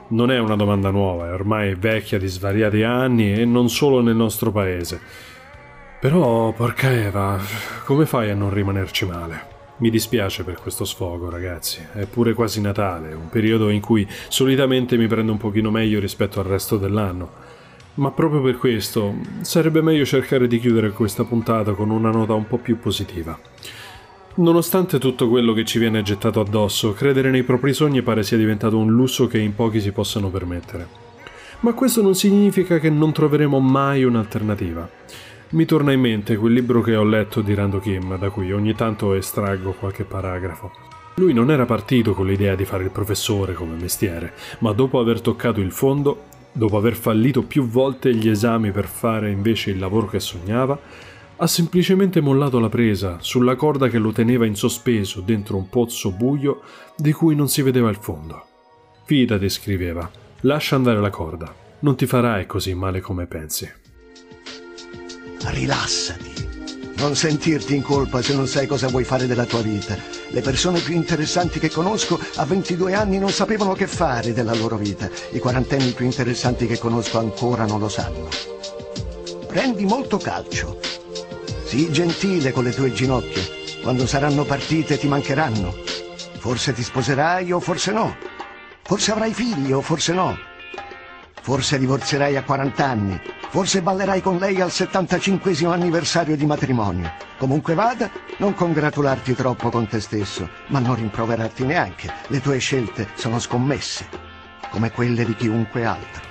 Non 0.09 0.31
è 0.31 0.39
una 0.39 0.57
domanda 0.57 0.91
nuova, 0.91 1.29
è 1.29 1.33
ormai 1.33 1.75
vecchia 1.75 2.19
di 2.19 2.29
svariati 2.29 2.83
anni 2.83 3.33
e 3.33 3.45
non 3.45 3.69
solo 3.69 4.01
nel 4.01 4.17
nostro 4.17 4.51
paese. 4.53 5.01
Però, 6.01 6.53
porca 6.53 6.91
Eva, 6.93 7.39
come 7.85 8.07
fai 8.07 8.31
a 8.31 8.35
non 8.35 8.53
rimanerci 8.53 9.07
male? 9.07 9.59
Mi 9.79 9.91
dispiace 9.91 10.45
per 10.45 10.55
questo 10.55 10.85
sfogo, 10.85 11.31
ragazzi. 11.31 11.81
È 11.93 12.07
pure 12.07 12.35
quasi 12.35 12.61
Natale, 12.61 13.13
un 13.13 13.29
periodo 13.29 13.71
in 13.71 13.81
cui 13.81 14.07
solitamente 14.29 14.97
mi 14.97 15.07
prendo 15.07 15.33
un 15.33 15.39
pochino 15.39 15.71
meglio 15.71 16.01
rispetto 16.01 16.39
al 16.39 16.47
resto 16.47 16.77
dell'anno. 16.77 17.50
Ma 17.95 18.11
proprio 18.13 18.41
per 18.41 18.57
questo 18.57 19.15
sarebbe 19.41 19.83
meglio 19.83 20.05
cercare 20.05 20.47
di 20.47 20.59
chiudere 20.59 20.91
questa 20.91 21.25
puntata 21.25 21.73
con 21.73 21.91
una 21.91 22.11
nota 22.11 22.35
un 22.35 22.47
po' 22.47 22.59
più 22.59 22.79
positiva. 22.79 23.39
Nonostante 24.37 24.99
tutto 24.99 25.29
quello 25.29 25.53
che 25.53 25.65
ci 25.65 25.79
viene 25.79 26.03
gettato 26.03 26.41
addosso, 26.41 26.93
credere 26.93 27.31
nei 27.31 27.43
propri 27.43 27.75
sogni 27.75 28.01
pare 28.01 28.23
sia 28.23 28.37
diventato 28.37 28.79
un 28.79 28.91
lusso 28.91 29.27
che 29.27 29.39
in 29.39 29.55
pochi 29.55 29.81
si 29.81 29.91
possano 29.91 30.31
permettere. 30.31 30.87
Ma 31.61 31.75
questo 31.75 32.01
non 32.01 32.15
significa 32.15 32.79
che 32.79 32.89
non 32.89 33.13
troveremo 33.13 33.59
mai 33.59 34.05
un'alternativa. 34.05 34.89
Mi 35.51 35.65
torna 35.65 35.93
in 35.93 36.01
mente 36.01 36.37
quel 36.37 36.53
libro 36.53 36.81
che 36.81 36.95
ho 36.95 37.03
letto 37.03 37.43
di 37.43 37.53
Rando 37.55 37.81
Kim, 37.81 38.17
da 38.17 38.31
cui 38.31 38.53
ogni 38.53 38.75
tanto 38.75 39.15
estraggo 39.15 39.73
qualche 39.73 40.05
paragrafo. 40.05 40.71
Lui 41.17 41.35
non 41.35 41.51
era 41.51 41.67
partito 41.67 42.15
con 42.15 42.27
l'idea 42.27 42.55
di 42.55 42.65
fare 42.65 42.85
il 42.85 42.91
professore 42.91 43.53
come 43.53 43.75
mestiere, 43.75 44.33
ma 44.61 44.73
dopo 44.73 45.01
aver 45.01 45.21
toccato 45.21 45.61
il 45.61 45.73
fondo 45.73 46.29
Dopo 46.53 46.77
aver 46.77 46.95
fallito 46.95 47.43
più 47.43 47.67
volte 47.67 48.15
gli 48.15 48.29
esami 48.29 48.73
per 48.73 48.87
fare 48.87 49.31
invece 49.31 49.71
il 49.71 49.79
lavoro 49.79 50.09
che 50.09 50.21
sognava, 50.21 50.79
ha 51.37 51.47
semplicemente 51.47 52.21
mollato 52.21 52.59
la 52.59 52.69
presa 52.69 53.17
sulla 53.21 53.57
corda 53.57 53.89
che 53.89 53.99
lo 53.99 54.13
teneva 54.13 54.45
in 54.45 54.55
sospeso 54.55 55.21
dentro 55.21 55.57
un 55.57 55.69
pozzo 55.69 56.11
buio 56.11 56.61
di 56.97 57.13
cui 57.13 57.35
non 57.35 57.49
si 57.49 57.63
vedeva 57.63 57.89
il 57.89 57.97
fondo. 57.97 58.45
Fidati, 59.05 59.49
scriveva, 59.49 60.11
lascia 60.41 60.77
andare 60.77 61.01
la 61.01 61.11
corda, 61.11 61.55
non 61.81 61.97
ti 61.97 62.07
farai 62.07 62.47
così 62.47 62.75
male 62.75 63.01
come 63.01 63.27
pensi. 63.27 63.71
Rilassati. 65.43 66.30
Non 67.01 67.17
sentirti 67.17 67.75
in 67.75 67.81
colpa 67.81 68.21
se 68.21 68.35
non 68.35 68.47
sai 68.47 68.67
cosa 68.67 68.89
vuoi 68.89 69.05
fare 69.05 69.27
della 69.27 69.47
tua 69.47 69.63
vita. 69.63 69.97
Le 70.29 70.43
persone 70.43 70.81
più 70.81 70.95
interessanti 70.95 71.59
che 71.59 71.71
conosco 71.71 72.21
a 72.35 72.45
22 72.45 72.93
anni 72.93 73.19
non 73.19 73.31
sapevano 73.31 73.73
che 73.73 73.87
fare 73.87 74.35
della 74.35 74.55
loro 74.55 74.77
vita. 74.77 75.09
I 75.31 75.39
quarantenni 75.39 75.93
più 75.93 76.05
interessanti 76.05 76.67
che 76.67 76.79
conosco 76.79 77.19
ancora 77.19 77.65
non 77.65 77.81
lo 77.81 77.89
sanno. 77.89 78.29
Prendi 79.47 79.87
molto 79.87 80.19
calcio. 80.19 80.79
Sii 81.65 81.91
gentile 81.91 82.53
con 82.53 82.65
le 82.65 82.75
tue 82.75 82.93
ginocchia. 82.93 83.43
Quando 83.83 84.07
saranno 84.07 84.45
partite 84.45 84.99
ti 84.99 85.09
mancheranno. 85.09 85.75
Forse 86.39 86.75
ti 86.75 86.83
sposerai 86.83 87.51
o 87.51 87.61
forse 87.61 87.93
no. 87.93 88.15
Forse 88.83 89.13
avrai 89.13 89.33
figli 89.33 89.73
o 89.73 89.81
forse 89.81 90.13
no. 90.13 90.50
Forse 91.43 91.79
divorzierai 91.79 92.37
a 92.37 92.43
40 92.43 92.85
anni, 92.85 93.21
forse 93.49 93.83
ballerai 93.83 94.21
con 94.21 94.39
lei 94.39 94.61
al 94.61 94.71
75 94.71 95.53
anniversario 95.67 96.37
di 96.37 96.47
matrimonio. 96.47 97.13
Comunque 97.39 97.75
vada, 97.75 98.11
non 98.39 98.55
congratularti 98.55 99.35
troppo 99.35 99.71
con 99.71 99.87
te 99.87 100.01
stesso, 100.01 100.49
ma 100.69 100.79
non 100.79 100.95
rimproverarti 100.97 101.65
neanche. 101.65 102.13
Le 102.29 102.41
tue 102.41 102.59
scelte 102.59 103.09
sono 103.15 103.39
scommesse, 103.39 104.07
come 104.71 104.91
quelle 104.91 105.25
di 105.25 105.35
chiunque 105.35 105.85
altro. 105.85 106.30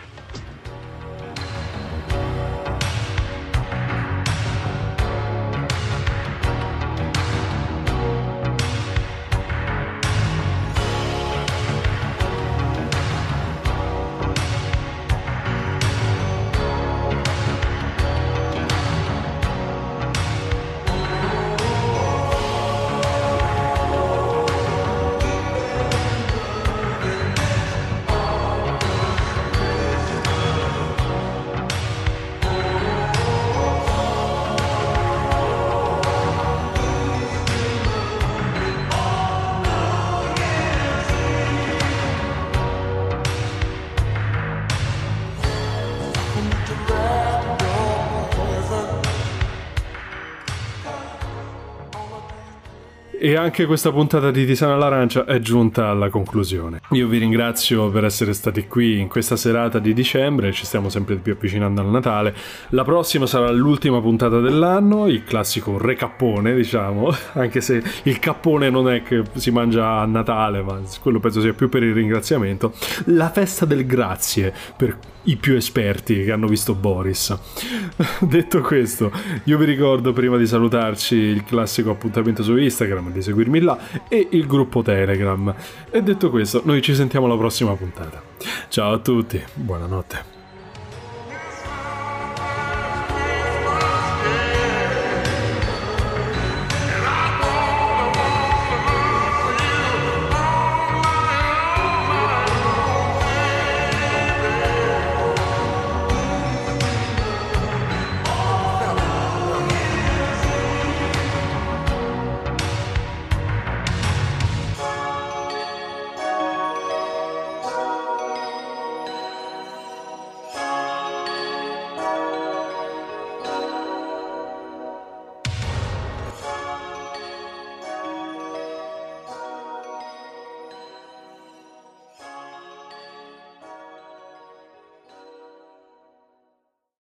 E 53.29 53.35
anche 53.35 53.67
questa 53.67 53.91
puntata 53.91 54.31
di 54.31 54.43
Tisana 54.43 54.73
all'Arancia 54.73 55.23
è 55.25 55.37
giunta 55.37 55.89
alla 55.89 56.09
conclusione. 56.09 56.81
Io 56.93 57.07
vi 57.07 57.19
ringrazio 57.19 57.91
per 57.91 58.03
essere 58.03 58.33
stati 58.33 58.65
qui 58.65 58.99
in 58.99 59.07
questa 59.07 59.35
serata 59.35 59.77
di 59.77 59.93
dicembre, 59.93 60.51
ci 60.51 60.65
stiamo 60.65 60.89
sempre 60.89 61.17
più 61.17 61.33
avvicinando 61.33 61.79
al 61.81 61.91
Natale. 61.91 62.33
La 62.69 62.83
prossima 62.83 63.27
sarà 63.27 63.51
l'ultima 63.51 64.01
puntata 64.01 64.39
dell'anno, 64.39 65.05
il 65.05 65.23
classico 65.25 65.77
recappone, 65.77 66.55
diciamo, 66.55 67.15
anche 67.33 67.61
se 67.61 67.83
il 68.01 68.17
cappone 68.17 68.71
non 68.71 68.89
è 68.89 69.03
che 69.03 69.21
si 69.35 69.51
mangia 69.51 69.99
a 69.99 70.05
Natale, 70.05 70.63
ma 70.63 70.81
quello 70.99 71.19
penso 71.19 71.39
sia 71.39 71.53
più 71.53 71.69
per 71.69 71.83
il 71.83 71.93
ringraziamento. 71.93 72.73
La 73.05 73.29
festa 73.29 73.65
del 73.65 73.85
grazie 73.85 74.51
per 74.75 74.97
i 75.23 75.35
più 75.35 75.55
esperti 75.55 76.23
che 76.23 76.31
hanno 76.31 76.47
visto 76.47 76.73
Boris. 76.73 77.37
Detto 78.21 78.61
questo, 78.61 79.11
io 79.43 79.57
vi 79.57 79.65
ricordo 79.65 80.13
prima 80.13 80.37
di 80.37 80.47
salutarci 80.47 81.15
il 81.15 81.43
classico 81.43 81.91
appuntamento 81.91 82.41
su 82.41 82.55
Instagram, 82.55 83.11
di 83.19 83.25
seguirmi 83.25 83.59
là, 83.59 83.77
e 84.07 84.27
il 84.31 84.47
gruppo 84.47 84.81
Telegram. 84.81 85.53
E 85.89 86.01
detto 86.01 86.29
questo, 86.29 86.61
noi 86.65 86.81
ci 86.81 86.95
sentiamo 86.95 87.25
alla 87.25 87.37
prossima 87.37 87.75
puntata. 87.75 88.21
Ciao 88.69 88.93
a 88.93 88.99
tutti, 88.99 89.41
buonanotte. 89.53 90.38